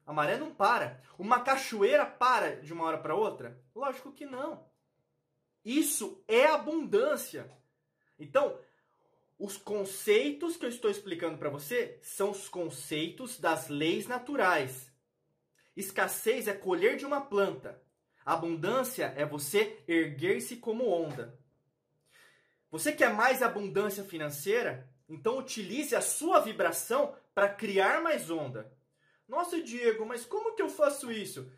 [0.05, 1.01] A maré não para.
[1.17, 3.61] Uma cachoeira para de uma hora para outra?
[3.75, 4.65] Lógico que não.
[5.63, 7.49] Isso é abundância.
[8.17, 8.59] Então,
[9.41, 14.93] os conceitos que eu estou explicando para você são os conceitos das leis naturais.
[15.75, 17.81] Escassez é colher de uma planta.
[18.23, 21.39] Abundância é você erguer-se como onda.
[22.69, 24.87] Você quer mais abundância financeira?
[25.09, 28.71] Então utilize a sua vibração para criar mais onda.
[29.27, 31.51] Nossa, Diego, mas como que eu faço isso?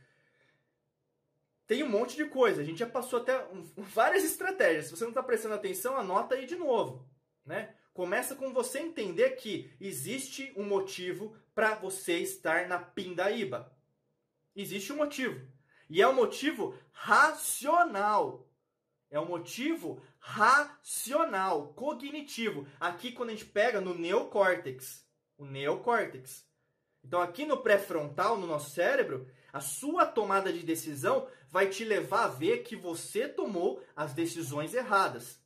[1.67, 2.61] Tem um monte de coisa.
[2.61, 4.85] A gente já passou até várias estratégias.
[4.85, 7.11] Se você não está prestando atenção, anota aí de novo.
[7.45, 7.73] Né?
[7.93, 13.71] Começa com você entender que existe um motivo para você estar na pindaíba.
[14.55, 15.45] Existe um motivo.
[15.89, 18.47] E é um motivo racional.
[19.11, 22.67] É um motivo racional, cognitivo.
[22.79, 25.05] Aqui quando a gente pega no neocórtex,
[25.37, 26.43] o neocórtex.
[27.03, 32.23] Então aqui no pré-frontal, no nosso cérebro, a sua tomada de decisão vai te levar
[32.23, 35.42] a ver que você tomou as decisões erradas.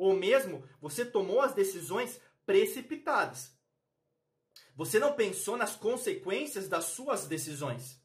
[0.00, 3.54] Ou mesmo você tomou as decisões precipitadas.
[4.74, 8.02] Você não pensou nas consequências das suas decisões.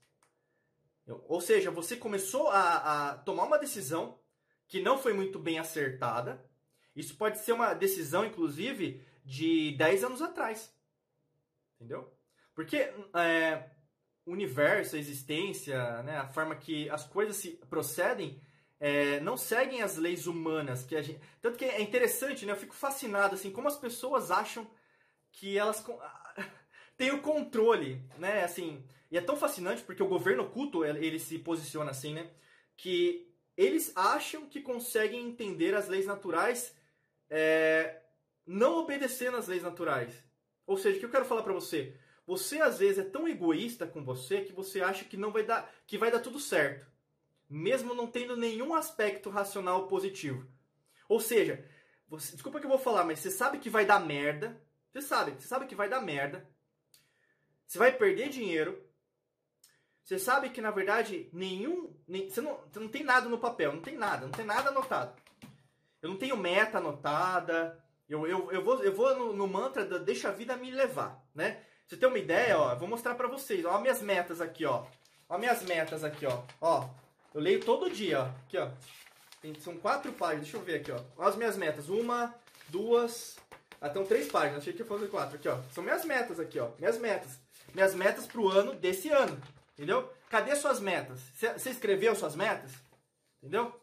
[1.08, 4.20] Ou seja, você começou a, a tomar uma decisão
[4.68, 6.46] que não foi muito bem acertada.
[6.94, 10.76] Isso pode ser uma decisão, inclusive, de 10 anos atrás.
[11.76, 12.14] Entendeu?
[12.54, 13.70] Porque é,
[14.26, 18.42] o universo, a existência, né, a forma que as coisas se procedem,
[18.80, 20.84] é, não seguem as leis humanas.
[20.84, 21.20] que a gente...
[21.42, 22.54] Tanto que é interessante, né?
[22.54, 24.68] Eu fico fascinado, assim, como as pessoas acham
[25.32, 25.86] que elas
[26.98, 28.44] têm o controle, né?
[28.44, 32.30] Assim, e é tão fascinante porque o governo oculto, ele se posiciona assim, né?
[32.76, 36.76] Que eles acham que conseguem entender as leis naturais
[37.30, 38.02] é,
[38.46, 40.14] não obedecendo às leis naturais.
[40.68, 41.96] Ou seja, o que eu quero falar para você?
[42.26, 45.72] Você às vezes é tão egoísta com você que você acha que não vai dar,
[45.86, 46.88] que vai dar tudo certo,
[47.50, 50.48] mesmo não tendo nenhum aspecto racional positivo.
[51.08, 51.66] Ou seja,
[52.08, 54.62] você, desculpa que eu vou falar, mas você sabe que vai dar merda.
[54.92, 56.48] Você sabe, você sabe que vai dar merda.
[57.68, 58.84] Você vai perder dinheiro.
[60.04, 63.74] Você sabe que na verdade nenhum, nem, você, não, você não tem nada no papel,
[63.74, 65.20] não tem nada, não tem nada anotado.
[66.02, 67.84] Eu não tenho meta anotada.
[68.08, 71.24] Eu, eu, eu vou, eu vou no, no mantra da deixa a vida me levar,
[71.34, 71.64] né?
[71.88, 73.66] Você tem uma ideia, ó, eu vou mostrar para vocês.
[73.66, 74.86] Ó, minhas metas aqui, ó.
[75.28, 76.44] Ó, minhas metas aqui, ó.
[76.62, 76.88] Ó,
[77.36, 78.24] eu leio todo dia, ó.
[78.24, 78.72] Aqui, ó.
[79.42, 81.00] Tem, são quatro páginas, deixa eu ver aqui, ó.
[81.18, 81.90] Ó as minhas metas.
[81.90, 82.34] Uma,
[82.70, 83.38] duas.
[83.82, 85.36] Ah, estão três páginas, achei que ia fazer quatro.
[85.36, 85.62] Aqui, ó.
[85.74, 86.72] São minhas metas aqui, ó.
[86.80, 87.38] Minhas metas.
[87.74, 89.38] Minhas metas pro ano desse ano.
[89.74, 90.10] Entendeu?
[90.30, 91.20] Cadê suas metas?
[91.34, 92.72] Você escreveu suas metas?
[93.44, 93.78] Entendeu?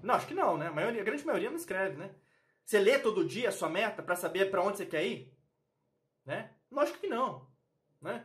[0.00, 0.68] Não, acho que não, né?
[0.68, 2.14] A, maioria, a grande maioria não escreve, né?
[2.64, 5.36] Você lê todo dia a sua meta para saber para onde você quer ir?
[6.24, 6.54] Né?
[6.70, 7.50] Lógico que não,
[8.00, 8.24] né?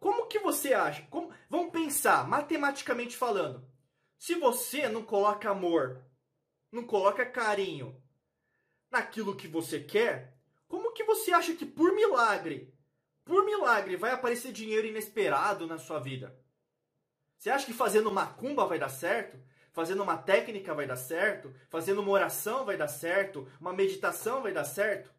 [0.00, 1.02] Como que você acha?
[1.10, 1.32] Como...
[1.48, 3.66] Vamos pensar, matematicamente falando.
[4.18, 6.02] Se você não coloca amor,
[6.72, 8.00] não coloca carinho
[8.90, 10.36] naquilo que você quer,
[10.66, 12.72] como que você acha que por milagre
[13.28, 16.34] por milagre, vai aparecer dinheiro inesperado na sua vida.
[17.36, 19.38] Você acha que fazendo macumba vai dar certo?
[19.70, 21.54] Fazendo uma técnica vai dar certo?
[21.68, 23.46] Fazendo uma oração vai dar certo?
[23.60, 25.12] Uma meditação vai dar certo?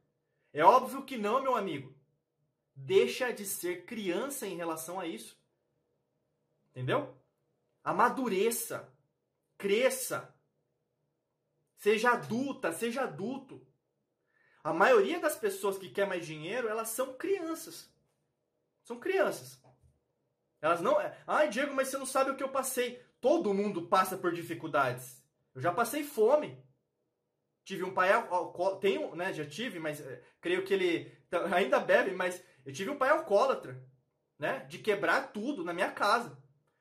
[0.51, 1.95] É óbvio que não, meu amigo.
[2.81, 5.37] Deixa de ser criança em relação a isso.
[6.71, 7.15] Entendeu?
[7.83, 8.91] Amadureça.
[9.57, 10.33] Cresça.
[11.77, 13.65] Seja adulta, seja adulto.
[14.63, 17.89] A maioria das pessoas que quer mais dinheiro, elas são crianças.
[18.83, 19.61] São crianças.
[20.61, 20.97] Elas não.
[21.27, 23.01] Ai, Diego, mas você não sabe o que eu passei.
[23.21, 25.23] Todo mundo passa por dificuldades.
[25.53, 26.61] Eu já passei fome.
[27.63, 28.09] Tive um pai.
[28.81, 29.33] Tenho, né?
[29.33, 31.17] Já tive, mas é, creio que ele
[31.53, 33.83] ainda bebe, mas eu tive um pai alcoólatra.
[34.37, 34.59] Né?
[34.65, 36.37] De quebrar tudo na minha casa.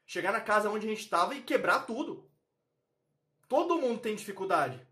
[0.06, 2.30] Chegar na casa onde a gente estava e quebrar tudo.
[3.48, 4.86] Todo mundo tem dificuldade.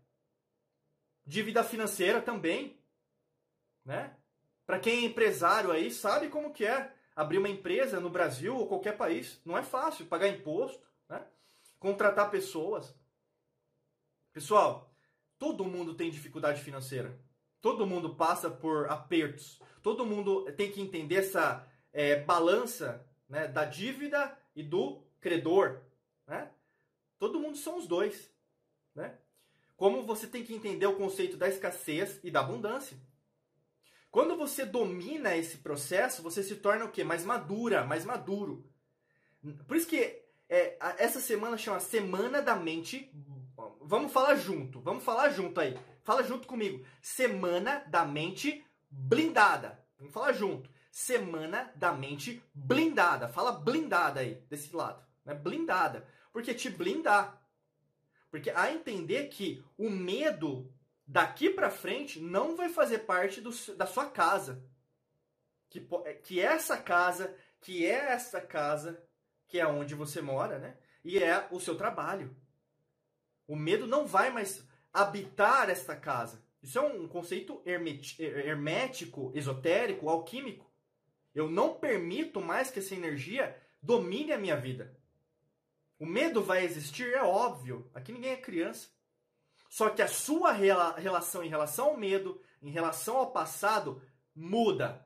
[1.23, 2.81] Dívida financeira também.
[3.85, 4.17] Né?
[4.65, 8.67] Para quem é empresário aí, sabe como que é abrir uma empresa no Brasil ou
[8.67, 9.39] qualquer país.
[9.45, 11.23] Não é fácil pagar imposto, né?
[11.79, 12.93] contratar pessoas.
[14.33, 14.91] Pessoal,
[15.37, 17.17] todo mundo tem dificuldade financeira.
[17.67, 19.61] Todo mundo passa por apertos.
[19.83, 25.81] Todo mundo tem que entender essa é, balança né, da dívida e do credor.
[26.25, 26.49] Né?
[27.19, 28.31] Todo mundo são os dois.
[28.95, 29.17] Né?
[29.75, 32.97] Como você tem que entender o conceito da escassez e da abundância.
[34.09, 37.03] Quando você domina esse processo, você se torna o quê?
[37.03, 38.65] Mais madura, mais maduro.
[39.67, 43.11] Por isso que é, essa semana chama Semana da Mente.
[43.81, 45.77] Vamos falar junto, vamos falar junto aí.
[46.07, 46.85] Fala junto comigo.
[47.01, 49.77] Semana da Mente Blindada.
[49.97, 50.69] Vamos falar junto.
[50.89, 53.27] Semana da Mente Blindada.
[53.27, 55.05] Fala blindada aí, desse lado.
[55.25, 55.33] Né?
[55.33, 56.07] Blindada.
[56.31, 57.45] Porque te blindar.
[58.31, 60.73] Porque a entender que o medo
[61.05, 64.63] daqui para frente não vai fazer parte do, da sua casa.
[65.69, 68.97] Que, é, que essa casa, que é essa casa,
[69.45, 70.77] que é onde você mora, né?
[71.03, 72.33] E é o seu trabalho.
[73.45, 74.65] O medo não vai mais
[75.01, 76.43] habitar esta casa.
[76.61, 80.65] Isso é um conceito hermético, esotérico, alquímico.
[81.33, 84.97] Eu não permito mais que essa energia domine a minha vida.
[85.99, 87.89] O medo vai existir, é óbvio.
[87.93, 88.89] Aqui ninguém é criança.
[89.69, 94.01] Só que a sua relação em relação ao medo, em relação ao passado,
[94.35, 95.05] muda.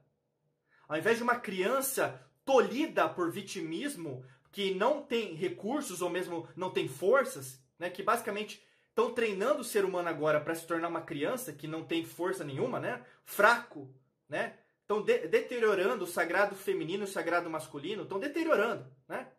[0.88, 6.70] Ao invés de uma criança tolhida por vitimismo, que não tem recursos ou mesmo não
[6.70, 11.02] tem forças, né, que basicamente estão treinando o ser humano agora para se tornar uma
[11.02, 13.90] criança que não tem força nenhuma, né, fraco,
[14.30, 19.32] né, estão de deteriorando o sagrado feminino e o sagrado masculino, estão deteriorando, né?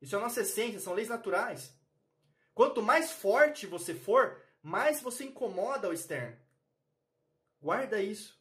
[0.00, 1.74] Isso é a nossa essência, são leis naturais.
[2.54, 6.36] Quanto mais forte você for, mais você incomoda o externo.
[7.60, 8.38] Guarda isso.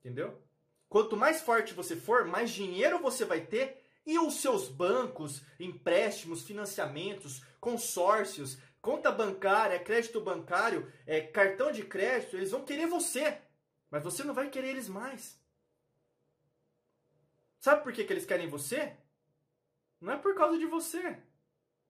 [0.00, 0.42] Entendeu?
[0.88, 6.42] Quanto mais forte você for, mais dinheiro você vai ter e os seus bancos, empréstimos,
[6.42, 13.40] financiamentos, consórcios, conta bancária, crédito bancário, é, cartão de crédito, eles vão querer você,
[13.88, 15.40] mas você não vai querer eles mais.
[17.60, 18.96] Sabe por que, que eles querem você?
[20.00, 21.22] Não é por causa de você.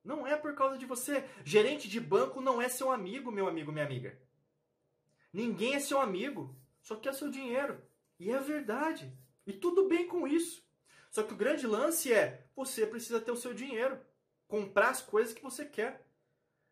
[0.04, 1.24] Não é por causa de você.
[1.44, 4.18] Gerente de banco não é seu amigo, meu amigo, minha amiga.
[5.32, 7.80] Ninguém é seu amigo, só quer seu dinheiro.
[8.18, 9.16] E é verdade.
[9.46, 10.62] E tudo bem com isso.
[11.10, 13.98] Só que o grande lance é: você precisa ter o seu dinheiro,
[14.46, 16.06] comprar as coisas que você quer.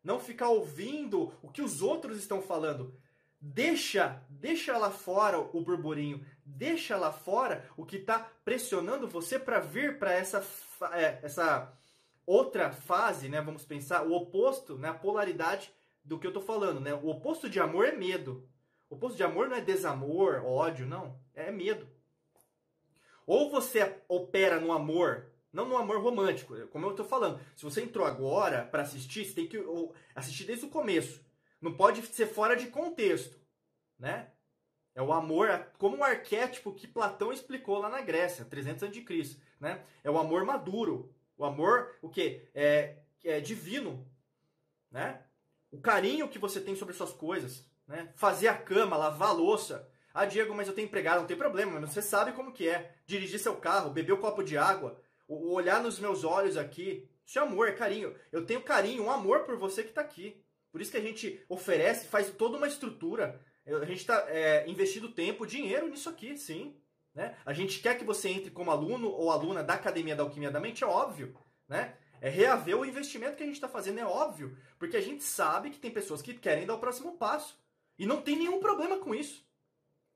[0.03, 2.95] Não ficar ouvindo o que os outros estão falando.
[3.41, 9.61] Deixa, deixa lá fora o burburinho, deixa lá fora o que está pressionando você para
[9.61, 10.45] vir para essa,
[10.93, 11.73] é, essa
[12.27, 13.41] outra fase, né?
[13.41, 14.89] Vamos pensar o oposto, né?
[14.91, 15.73] A polaridade
[16.05, 16.93] do que eu tô falando, né?
[16.95, 18.47] O oposto de amor é medo.
[18.91, 21.19] O oposto de amor não é desamor, ódio, não.
[21.35, 21.89] É medo.
[23.27, 27.41] Ou você opera no amor, não no amor romântico, como eu tô falando.
[27.57, 29.59] Se você entrou agora para assistir, você tem que
[30.15, 31.25] assistir desde o começo.
[31.61, 33.39] Não pode ser fora de contexto,
[33.99, 34.31] né?
[34.95, 35.49] É o amor,
[35.79, 39.85] como o arquétipo que Platão explicou lá na Grécia, 300 a.C., né?
[40.03, 42.49] É o amor maduro, o amor, o que?
[42.55, 44.07] É, é divino,
[44.91, 45.23] né?
[45.71, 48.13] O carinho que você tem sobre suas coisas, né?
[48.17, 49.89] Fazer a cama, lavar a louça.
[50.13, 52.97] Ah, Diego, mas eu tenho empregado, não tem problema, mas você sabe como que é.
[53.07, 55.01] Dirigir seu carro, beber um copo de água,
[55.31, 57.09] olhar nos meus olhos aqui.
[57.25, 58.15] Isso é amor, é carinho.
[58.33, 60.43] Eu tenho carinho, um amor por você que está aqui.
[60.73, 63.41] Por isso que a gente oferece, faz toda uma estrutura.
[63.67, 66.77] A gente está é, investindo tempo, dinheiro nisso aqui, sim.
[67.15, 67.37] Né?
[67.45, 70.61] A gente quer que você entre como aluno ou aluna da Academia da Alquimia da
[70.61, 71.37] Mente, é óbvio.
[71.69, 71.97] Né?
[72.21, 74.57] É reaver o investimento que a gente está fazendo, é óbvio.
[74.79, 77.59] Porque a gente sabe que tem pessoas que querem dar o próximo passo.
[77.99, 79.45] E não tem nenhum problema com isso.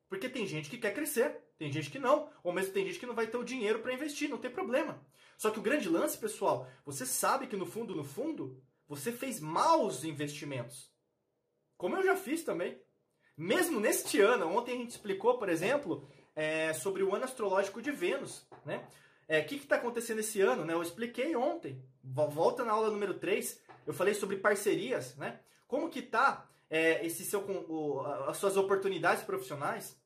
[0.09, 2.28] Porque tem gente que quer crescer, tem gente que não.
[2.42, 5.00] Ou mesmo tem gente que não vai ter o dinheiro para investir, não tem problema.
[5.36, 9.40] Só que o grande lance, pessoal, você sabe que no fundo, no fundo, você fez
[9.40, 10.90] maus investimentos.
[11.76, 12.80] Como eu já fiz também.
[13.36, 17.90] Mesmo neste ano, ontem a gente explicou, por exemplo, é, sobre o ano astrológico de
[17.90, 18.86] Vênus, né?
[19.28, 20.74] O é, que está acontecendo esse ano, né?
[20.74, 25.40] Eu expliquei ontem, volta na aula número 3, eu falei sobre parcerias, né?
[25.66, 29.98] Como que tá é, esse seu, o, as suas oportunidades profissionais?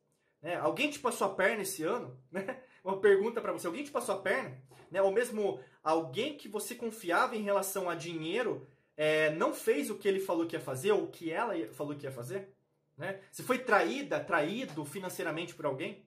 [0.43, 0.57] Né?
[0.57, 2.19] Alguém te passou a perna esse ano?
[2.31, 2.63] Né?
[2.85, 4.57] Uma pergunta para você, alguém te passou a perna?
[4.91, 5.03] Né?
[5.03, 8.67] Ou mesmo alguém que você confiava em relação a dinheiro
[8.97, 11.95] é, não fez o que ele falou que ia fazer ou o que ela falou
[11.95, 12.53] que ia fazer?
[12.97, 13.21] Né?
[13.31, 16.05] Se foi traída, traído financeiramente por alguém?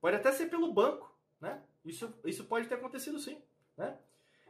[0.00, 1.62] Pode até ser pelo banco, né?
[1.84, 3.42] Isso, isso pode ter acontecido sim,
[3.76, 3.96] né?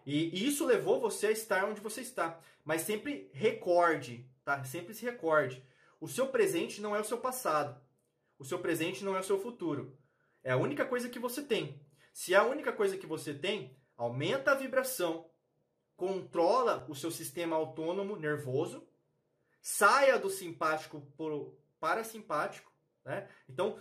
[0.07, 2.39] E, e isso levou você a estar onde você está.
[2.65, 4.63] Mas sempre recorde, tá?
[4.65, 5.65] Sempre se recorde.
[6.01, 7.81] O seu presente não é o seu passado.
[8.41, 9.99] O seu presente não é o seu futuro.
[10.43, 11.79] É a única coisa que você tem.
[12.11, 15.31] Se é a única coisa que você tem, aumenta a vibração,
[15.95, 18.89] controla o seu sistema autônomo nervoso,
[19.61, 22.73] saia do simpático para o parasimpático,
[23.05, 23.29] né?
[23.47, 23.79] Então,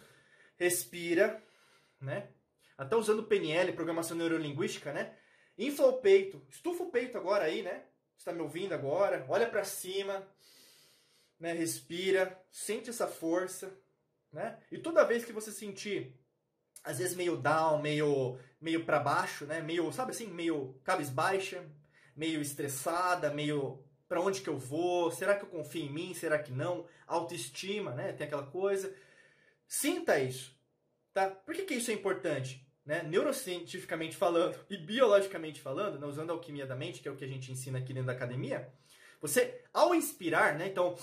[0.58, 1.42] respira,
[2.02, 2.30] né?
[2.78, 5.18] Até usando PNL, programação neurolinguística, né?
[5.58, 7.86] Infla o peito, estufa o peito agora aí, né?
[8.18, 9.26] Está me ouvindo agora?
[9.30, 10.28] Olha para cima,
[11.40, 11.54] né?
[11.54, 13.74] Respira, sente essa força,
[14.32, 14.58] né?
[14.72, 16.16] E toda vez que você sentir
[16.84, 19.62] às vezes meio down, meio meio para baixo, né?
[19.62, 21.64] Meio, sabe assim, meio cabisbaixa,
[22.16, 25.12] meio estressada, meio para onde que eu vou?
[25.12, 26.14] Será que eu confio em mim?
[26.14, 26.86] Será que não?
[27.08, 28.12] Autoestima, né?
[28.12, 28.94] Tem aquela coisa.
[29.68, 30.56] Sinta isso,
[31.14, 31.30] tá?
[31.30, 32.68] Por que, que isso é importante?
[32.86, 33.04] Né?
[33.04, 36.08] Neurocientificamente falando e biologicamente falando, né?
[36.08, 38.14] usando a alquimia da mente, que é o que a gente ensina aqui dentro da
[38.14, 38.74] academia,
[39.22, 40.68] você, ao inspirar, né?
[40.68, 40.98] Então,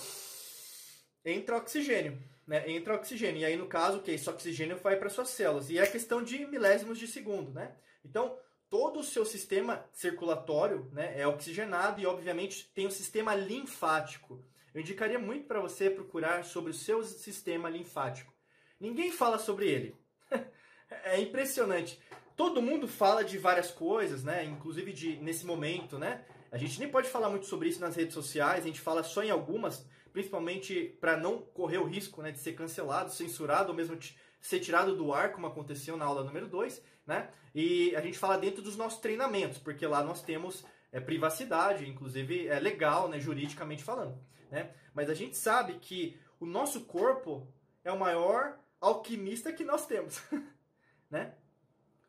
[1.23, 3.41] entra oxigênio né, entra oxigênio.
[3.41, 5.69] E aí, no caso, que esse oxigênio vai para suas células.
[5.69, 7.75] E é questão de milésimos de segundo, né?
[8.05, 8.39] Então,
[8.69, 14.43] todo o seu sistema circulatório né, é oxigenado e, obviamente, tem o sistema linfático.
[14.73, 18.33] Eu indicaria muito para você procurar sobre o seu sistema linfático.
[18.79, 19.95] Ninguém fala sobre ele.
[21.03, 21.99] é impressionante.
[22.35, 24.45] Todo mundo fala de várias coisas, né?
[24.45, 26.23] Inclusive de nesse momento, né?
[26.51, 29.21] A gente nem pode falar muito sobre isso nas redes sociais, a gente fala só
[29.23, 29.85] em algumas,
[30.17, 33.95] principalmente para não correr o risco né, de ser cancelado, censurado ou mesmo
[34.41, 37.29] ser tirado do ar, como aconteceu na aula número 2, né?
[37.53, 42.47] E a gente fala dentro dos nossos treinamentos, porque lá nós temos é, privacidade, inclusive
[42.47, 44.73] é legal, né, juridicamente falando, né?
[44.91, 47.47] Mas a gente sabe que o nosso corpo
[47.83, 50.19] é o maior alquimista que nós temos,
[51.11, 51.35] né?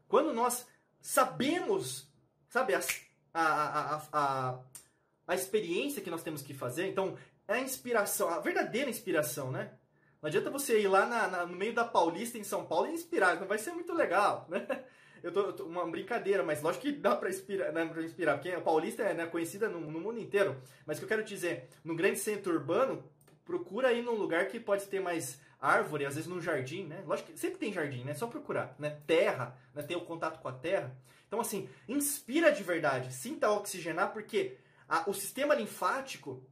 [0.09, 0.67] Quando nós
[0.99, 2.11] sabemos,
[2.49, 2.81] sabe, a,
[3.35, 4.61] a, a, a,
[5.27, 7.15] a experiência que nós temos que fazer, então
[7.49, 9.73] é a inspiração, a verdadeira inspiração, né?
[10.21, 12.93] Não adianta você ir lá na, na, no meio da Paulista, em São Paulo, e
[12.93, 14.67] inspirar, não vai ser muito legal, né?
[15.23, 18.35] Eu tô, eu tô uma brincadeira, mas lógico que dá para inspirar, né, pra inspirar,
[18.35, 20.57] porque a Paulista é né, conhecida no, no, mundo inteiro.
[20.87, 23.03] Mas o que eu quero dizer, no grande centro urbano,
[23.45, 27.03] procura ir num lugar que pode ter mais árvore, às vezes num jardim, né?
[27.05, 28.15] Lógico que sempre tem jardim, né?
[28.15, 28.99] Só procurar, né?
[29.09, 29.83] Terra, né?
[29.83, 30.97] ter o contato com a terra.
[31.27, 34.57] Então, assim, inspira de verdade, sinta oxigenar, porque
[34.89, 36.45] a, o sistema linfático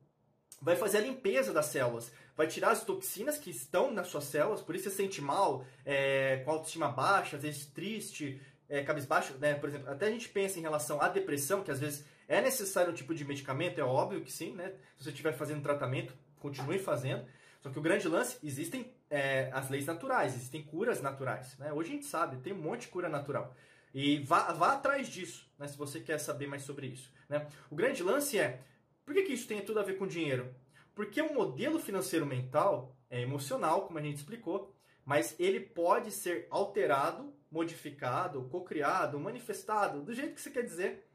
[0.60, 4.62] vai fazer a limpeza das células, vai tirar as toxinas que estão nas suas células,
[4.62, 9.54] por isso você sente mal, é, com autoestima baixa, às vezes triste, é, cabisbaixo, né?
[9.54, 12.90] Por exemplo, até a gente pensa em relação à depressão, que às vezes é necessário
[12.90, 14.72] um tipo de medicamento, é óbvio que sim, né?
[14.96, 17.24] Se você estiver fazendo tratamento, continue fazendo.
[17.60, 21.56] Só que o grande lance, existem é, as leis naturais, existem curas naturais.
[21.58, 21.72] Né?
[21.72, 23.54] Hoje a gente sabe, tem um monte de cura natural.
[23.94, 25.66] E vá, vá atrás disso, né?
[25.66, 27.10] se você quer saber mais sobre isso.
[27.28, 27.44] Né?
[27.70, 28.60] O grande lance é,
[29.06, 30.52] por que, que isso tem tudo a ver com dinheiro?
[30.92, 36.48] Porque o modelo financeiro mental é emocional, como a gente explicou, mas ele pode ser
[36.50, 41.06] alterado, modificado, cocriado, manifestado, do jeito que você quer dizer,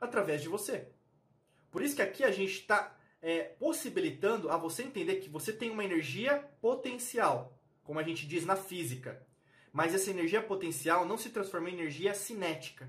[0.00, 0.88] através de você.
[1.72, 5.70] Por isso que aqui a gente está é, possibilitando a você entender que você tem
[5.70, 9.26] uma energia potencial, como a gente diz na física.
[9.72, 12.88] Mas essa energia potencial não se transforma em energia cinética.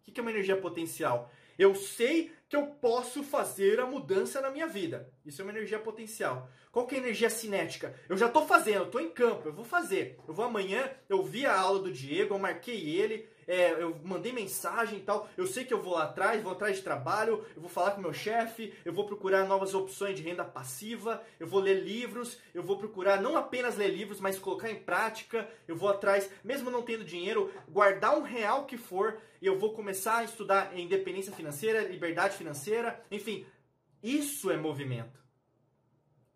[0.00, 1.30] O que é uma energia potencial?
[1.58, 5.10] Eu sei que eu posso fazer a mudança na minha vida.
[5.24, 6.48] Isso é uma energia potencial.
[6.70, 7.94] Qual que é a energia cinética?
[8.08, 10.18] Eu já estou fazendo, estou em campo, eu vou fazer.
[10.28, 14.30] Eu vou amanhã, eu vi a aula do Diego, eu marquei ele, é, eu mandei
[14.32, 15.28] mensagem e tal.
[15.36, 18.00] Eu sei que eu vou lá atrás, vou atrás de trabalho, eu vou falar com
[18.00, 22.62] meu chefe, eu vou procurar novas opções de renda passiva, eu vou ler livros, eu
[22.62, 25.48] vou procurar não apenas ler livros, mas colocar em prática.
[25.66, 29.72] Eu vou atrás, mesmo não tendo dinheiro, guardar um real que for e eu vou
[29.72, 33.46] começar a estudar independência financeira, liberdade financeira, enfim.
[34.02, 35.20] Isso é movimento.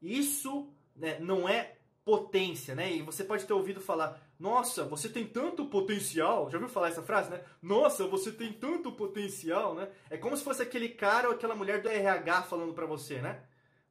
[0.03, 2.91] Isso né, não é potência, né?
[2.93, 6.51] E você pode ter ouvido falar, nossa, você tem tanto potencial.
[6.51, 7.43] Já ouviu falar essa frase, né?
[7.63, 9.89] Nossa, você tem tanto potencial, né?
[10.09, 13.43] É como se fosse aquele cara ou aquela mulher do RH falando para você, né?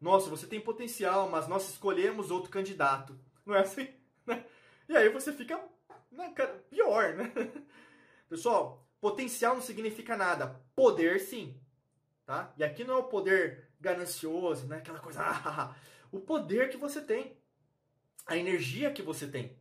[0.02, 3.18] Nossa, você tem potencial, mas nós escolhemos outro candidato.
[3.46, 3.88] Não é assim?
[4.28, 4.46] Né?
[4.88, 5.60] E aí você fica
[6.12, 6.32] né,
[6.70, 7.32] pior, né?
[8.30, 10.62] Pessoal, potencial não significa nada.
[10.76, 11.59] Poder, sim.
[12.30, 12.54] Tá?
[12.56, 14.78] E aqui não é o poder ganancioso, né?
[14.78, 15.20] Aquela coisa...
[15.26, 15.76] Ah,
[16.12, 17.36] o poder que você tem
[18.24, 19.60] a energia que você tem,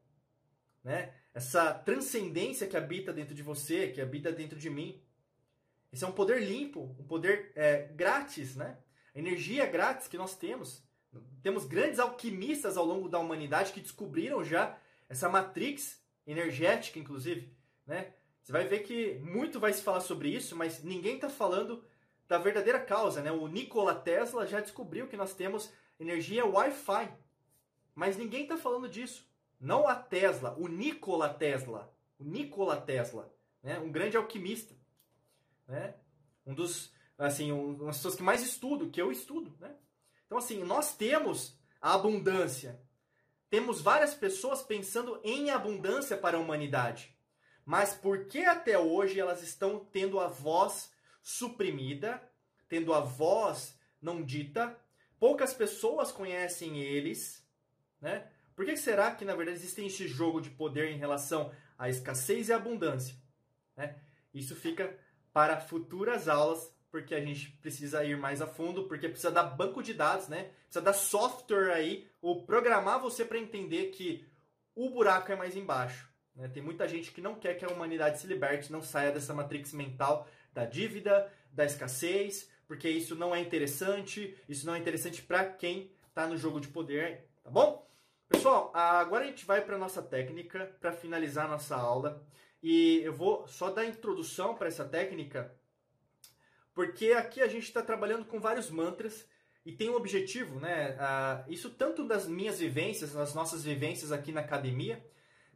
[0.84, 1.14] né?
[1.32, 5.02] Essa transcendência que habita dentro de você, que habita dentro de mim.
[5.90, 8.76] Esse é um poder limpo, um poder é, grátis, né?
[9.14, 10.86] A energia grátis que nós temos.
[11.42, 17.50] Temos grandes alquimistas ao longo da humanidade que descobriram já essa matrix energética, inclusive,
[17.86, 18.12] né?
[18.42, 21.82] Você vai ver que muito vai se falar sobre isso, mas ninguém está falando
[22.28, 23.32] da verdadeira causa, né?
[23.32, 27.12] O Nikola Tesla já descobriu que nós temos energia Wi-Fi
[27.98, 29.26] mas ninguém está falando disso.
[29.58, 33.28] não a Tesla, o Nikola Tesla, o Nikola Tesla,
[33.60, 33.80] né?
[33.80, 34.72] um grande alquimista,
[35.66, 35.96] né?
[36.46, 39.74] um dos, assim, um, uma das pessoas que mais estudo, que eu estudo, né?
[40.24, 42.80] Então, assim, nós temos a abundância,
[43.50, 47.18] temos várias pessoas pensando em abundância para a humanidade,
[47.64, 50.92] mas por que até hoje elas estão tendo a voz
[51.22, 52.22] suprimida,
[52.68, 54.76] tendo a voz não dita?
[55.18, 57.44] Poucas pessoas conhecem eles,
[58.00, 58.28] né?
[58.54, 62.48] Por que será que, na verdade, existe esse jogo de poder em relação à escassez
[62.48, 63.14] e abundância?
[63.76, 63.96] Né?
[64.34, 64.98] Isso fica
[65.32, 69.80] para futuras aulas, porque a gente precisa ir mais a fundo, porque precisa dar banco
[69.80, 70.50] de dados, né?
[70.64, 74.26] Precisa dar software aí, ou programar você para entender que
[74.74, 76.08] o buraco é mais embaixo.
[76.34, 76.48] Né?
[76.48, 79.72] Tem muita gente que não quer que a humanidade se liberte, não saia dessa matrix
[79.72, 80.26] mental
[80.58, 85.90] da dívida, da escassez, porque isso não é interessante, isso não é interessante para quem
[86.08, 87.86] está no jogo de poder, tá bom?
[88.28, 92.26] Pessoal, agora a gente vai para nossa técnica para finalizar a nossa aula.
[92.60, 95.54] E eu vou só dar introdução para essa técnica,
[96.74, 99.28] porque aqui a gente está trabalhando com vários mantras
[99.64, 100.96] e tem um objetivo, né?
[101.46, 105.06] isso tanto das minhas vivências, das nossas vivências aqui na academia,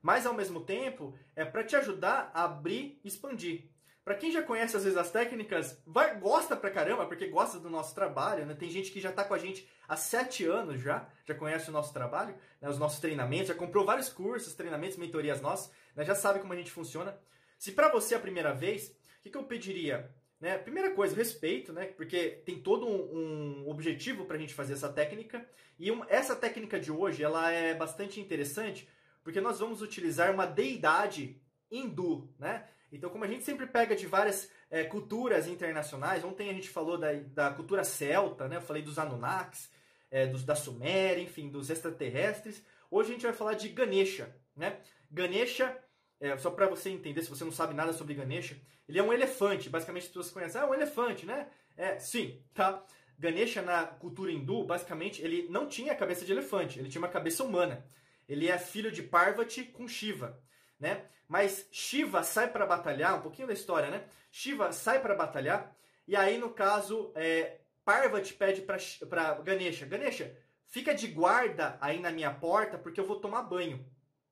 [0.01, 3.72] mas ao mesmo tempo é para te ajudar a abrir expandir.
[4.05, 7.71] Para quem já conhece às vezes as técnicas, vai, gosta pra caramba, porque gosta do
[7.71, 8.55] nosso trabalho, né?
[8.55, 11.73] Tem gente que já está com a gente há sete anos já, já conhece o
[11.73, 12.69] nosso trabalho, né?
[12.69, 16.05] os nossos treinamentos, já comprou vários cursos, treinamentos, mentorias nossas, né?
[16.05, 17.17] já sabe como a gente funciona.
[17.57, 20.13] Se para você é a primeira vez, o que, que eu pediria?
[20.41, 20.59] Né?
[20.59, 21.87] Primeira coisa, respeito, né?
[21.87, 25.49] Porque tem todo um, um objetivo para a gente fazer essa técnica.
[25.79, 28.89] E um, essa técnica de hoje, ela é bastante interessante,
[29.23, 31.41] porque nós vamos utilizar uma deidade
[31.71, 32.67] hindu, né?
[32.93, 36.99] Então, como a gente sempre pega de várias é, culturas internacionais, ontem a gente falou
[36.99, 38.57] da, da cultura celta, né?
[38.57, 39.71] Eu falei dos Anunnakis,
[40.11, 42.63] é, dos, da Suméria, enfim, dos extraterrestres.
[42.91, 44.79] Hoje a gente vai falar de Ganesha, né?
[45.11, 45.75] Ganesha,
[46.21, 49.13] é, só para você entender, se você não sabe nada sobre Ganesha, ele é um
[49.13, 49.71] elefante.
[49.71, 51.49] Basicamente, as pessoas conhecem, ah, um elefante, né?
[51.75, 52.85] É, sim, tá?
[53.19, 57.43] Ganesha, na cultura hindu, basicamente, ele não tinha cabeça de elefante, ele tinha uma cabeça
[57.43, 57.87] humana.
[58.29, 60.39] Ele é filho de Parvati com Shiva
[60.83, 61.07] né?
[61.29, 64.05] Mas Shiva sai para batalhar, um pouquinho da história, né?
[64.33, 65.75] Shiva sai para batalhar
[66.07, 72.11] e aí no caso é, Parvati pede para Ganesha, Ganesha, fica de guarda aí na
[72.11, 73.89] minha porta porque eu vou tomar banho,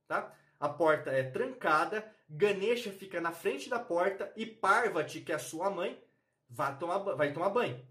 [0.08, 0.34] tá?
[0.58, 5.38] A porta é trancada, Ganesha fica na frente da porta e Parvati, que é a
[5.38, 6.02] sua mãe,
[6.48, 7.86] vai tomar, vai tomar banho.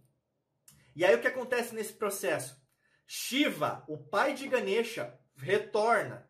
[0.95, 2.61] E aí o que acontece nesse processo?
[3.07, 6.28] Shiva, o pai de Ganesha, retorna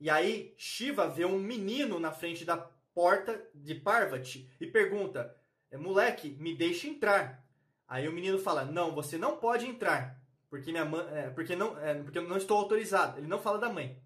[0.00, 2.56] e aí Shiva vê um menino na frente da
[2.94, 5.36] porta de Parvati e pergunta:
[5.70, 7.44] é, "Moleque, me deixa entrar?"
[7.86, 11.78] Aí o menino fala: "Não, você não pode entrar, porque minha mãe, é, porque não,
[11.78, 14.00] é, porque eu não estou autorizado." Ele não fala da mãe,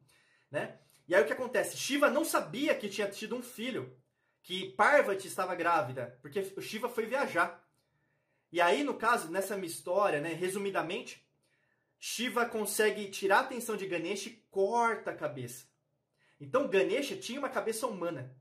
[0.51, 0.79] né?
[1.07, 1.77] E aí o que acontece?
[1.77, 3.95] Shiva não sabia que tinha tido um filho,
[4.43, 7.63] que Parvati estava grávida, porque o Shiva foi viajar.
[8.51, 11.27] E aí, no caso, nessa minha história, né, resumidamente,
[11.99, 15.72] Shiva consegue tirar a atenção de Ganesha e corta a cabeça.
[16.43, 18.35] Então Ganesha tinha uma cabeça humana.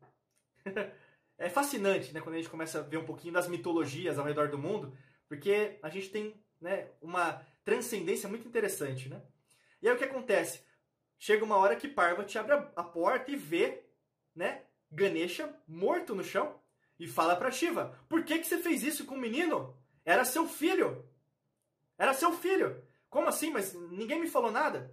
[1.38, 4.49] é fascinante, né, quando a gente começa a ver um pouquinho das mitologias ao redor
[4.49, 4.97] do mundo,
[5.28, 9.22] porque a gente tem, né, uma transcendência muito interessante, né?
[9.82, 10.64] E aí o que acontece?
[11.20, 13.84] Chega uma hora que Parvati abre a porta e vê,
[14.36, 16.60] né, Ganesha morto no chão
[16.99, 19.78] e fala para Shiva: "Por que que você fez isso com o menino?
[20.04, 21.08] Era seu filho.
[21.99, 22.84] Era seu filho.
[23.10, 23.52] Como assim?
[23.52, 24.91] Mas ninguém me falou nada.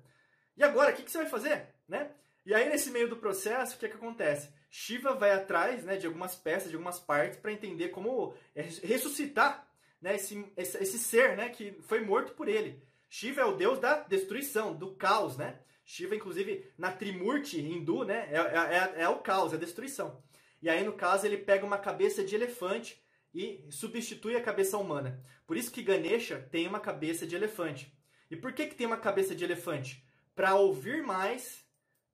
[0.56, 2.14] E agora, o que, que você vai fazer, né?"
[2.48, 4.48] E aí, nesse meio do processo, o que, é que acontece?
[4.70, 9.68] Shiva vai atrás né, de algumas peças, de algumas partes, para entender como é, ressuscitar
[10.00, 12.82] né, esse, esse, esse, ser né, que foi morto por ele.
[13.06, 15.60] Shiva é o deus da destruição, do caos, né?
[15.84, 20.22] Shiva, inclusive, na Trimurti hindu, né, é, é, é, é o caos, é a destruição.
[20.62, 22.98] E aí, no caso, ele pega uma cabeça de elefante
[23.34, 25.22] e substitui a cabeça humana.
[25.46, 27.94] Por isso que Ganesha tem uma cabeça de elefante.
[28.30, 30.02] E por que, que tem uma cabeça de elefante?
[30.34, 31.67] Para ouvir mais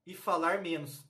[0.07, 1.05] e falar menos.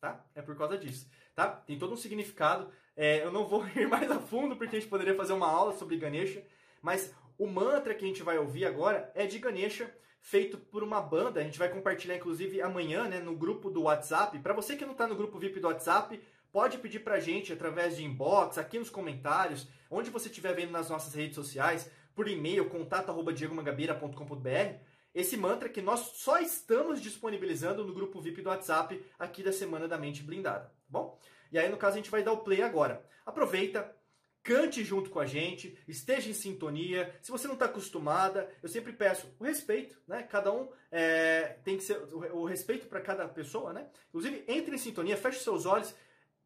[0.00, 0.24] Tá?
[0.34, 1.08] É por causa disso.
[1.34, 1.48] Tá?
[1.48, 2.70] Tem todo um significado.
[2.96, 5.76] É, eu não vou ir mais a fundo porque a gente poderia fazer uma aula
[5.76, 6.44] sobre Ganesha,
[6.82, 11.00] mas o mantra que a gente vai ouvir agora é de Ganesha, feito por uma
[11.00, 11.40] banda.
[11.40, 14.38] A gente vai compartilhar inclusive amanhã, né, no grupo do WhatsApp.
[14.40, 16.20] Para você que não está no grupo VIP do WhatsApp,
[16.52, 20.72] pode pedir para a gente através de inbox, aqui nos comentários, onde você estiver vendo
[20.72, 27.92] nas nossas redes sociais, por e-mail, contato@diegomangabeira.com.br esse mantra que nós só estamos disponibilizando no
[27.92, 31.18] grupo VIP do WhatsApp aqui da Semana da Mente Blindada, tá bom?
[31.50, 33.04] E aí, no caso, a gente vai dar o play agora.
[33.26, 33.94] Aproveita,
[34.42, 37.14] cante junto com a gente, esteja em sintonia.
[37.20, 40.22] Se você não está acostumada, eu sempre peço o respeito, né?
[40.22, 43.88] Cada um é, tem que ser o, respeito para cada pessoa, né?
[44.08, 45.94] Inclusive, entre em sintonia, feche seus olhos,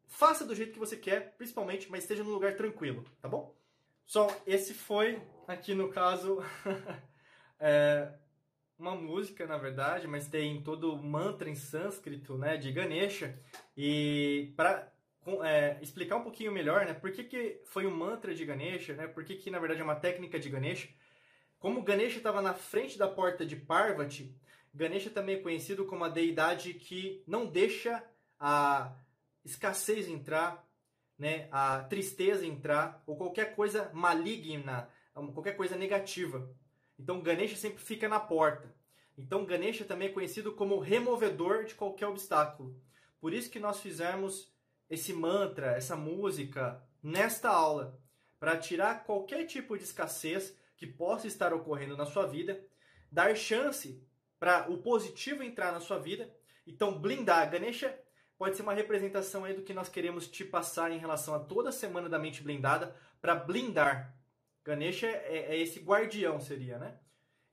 [0.07, 3.55] faça do jeito que você quer, principalmente, mas esteja num lugar tranquilo, tá bom?
[4.05, 6.43] Só esse foi aqui no caso
[7.59, 8.11] é,
[8.77, 13.39] uma música, na verdade, mas tem todo mantra em sânscrito, né, de Ganesha.
[13.75, 14.91] E para
[15.43, 19.07] é, explicar um pouquinho melhor, né, por que, que foi um mantra de Ganesha, né,
[19.07, 20.89] por que, que na verdade é uma técnica de Ganesha.
[21.57, 24.35] Como Ganesha estava na frente da porta de Parvati,
[24.73, 28.03] Ganesha também é conhecido como a deidade que não deixa
[28.37, 28.93] a
[29.43, 30.67] escassez entrar,
[31.17, 34.89] né, a tristeza entrar, ou qualquer coisa maligna,
[35.33, 36.49] qualquer coisa negativa.
[36.97, 38.73] Então Ganesha sempre fica na porta.
[39.17, 42.79] Então Ganesha também é conhecido como removedor de qualquer obstáculo.
[43.19, 44.53] Por isso que nós fizemos
[44.89, 47.99] esse mantra, essa música nesta aula,
[48.39, 52.63] para tirar qualquer tipo de escassez que possa estar ocorrendo na sua vida,
[53.11, 54.03] dar chance
[54.39, 56.29] para o positivo entrar na sua vida.
[56.67, 57.97] Então blindar Ganesha
[58.37, 61.69] pode ser uma representação aí do que nós queremos te passar em relação a toda
[61.69, 64.14] a semana da mente blindada para blindar
[64.65, 66.97] Ganesha é, é esse guardião, seria, né?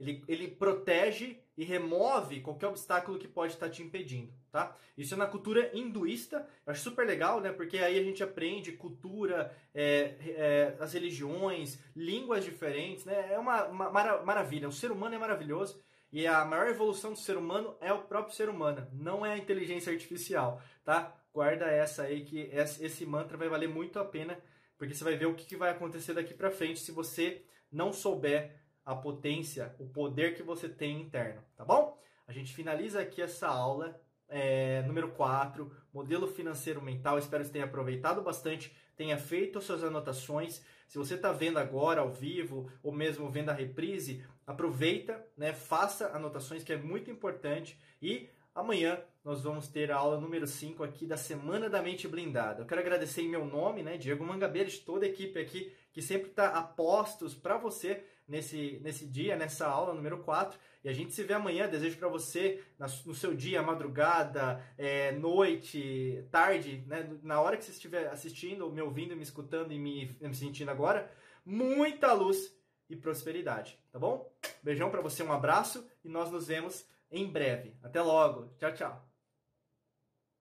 [0.00, 4.74] Ele, ele protege e remove qualquer obstáculo que pode estar te impedindo, tá?
[4.96, 7.52] Isso é na cultura hinduísta, eu acho super legal, né?
[7.52, 13.32] Porque aí a gente aprende cultura, é, é, as religiões, línguas diferentes, né?
[13.32, 14.66] É uma, uma maravilha.
[14.66, 18.34] O ser humano é maravilhoso e a maior evolução do ser humano é o próprio
[18.34, 21.14] ser humano, não é a inteligência artificial, tá?
[21.32, 24.38] Guarda essa aí que esse mantra vai valer muito a pena
[24.82, 28.60] porque você vai ver o que vai acontecer daqui para frente se você não souber
[28.84, 31.96] a potência, o poder que você tem interno, tá bom?
[32.26, 33.96] A gente finaliza aqui essa aula
[34.28, 37.16] é, número 4, modelo financeiro mental.
[37.16, 40.64] Espero que você tenha aproveitado bastante, tenha feito as suas anotações.
[40.88, 46.08] Se você está vendo agora ao vivo ou mesmo vendo a reprise, aproveita, né, faça
[46.08, 51.06] anotações que é muito importante e Amanhã nós vamos ter a aula número 5 aqui
[51.06, 52.62] da Semana da Mente Blindada.
[52.62, 56.02] Eu quero agradecer em meu nome, né, Diego Mangabeira, de toda a equipe aqui que
[56.02, 60.58] sempre está a postos para você nesse, nesse dia, nessa aula número 4.
[60.82, 61.68] E a gente se vê amanhã.
[61.68, 62.64] Desejo para você,
[63.04, 68.82] no seu dia, madrugada, é, noite, tarde, né, na hora que você estiver assistindo, me
[68.82, 71.10] ouvindo, me escutando e me, me sentindo agora,
[71.44, 72.56] muita luz
[72.88, 74.30] e prosperidade, tá bom?
[74.62, 77.76] Beijão para você, um abraço e nós nos vemos em breve.
[77.82, 78.52] Até logo.
[78.58, 79.11] Tchau, tchau.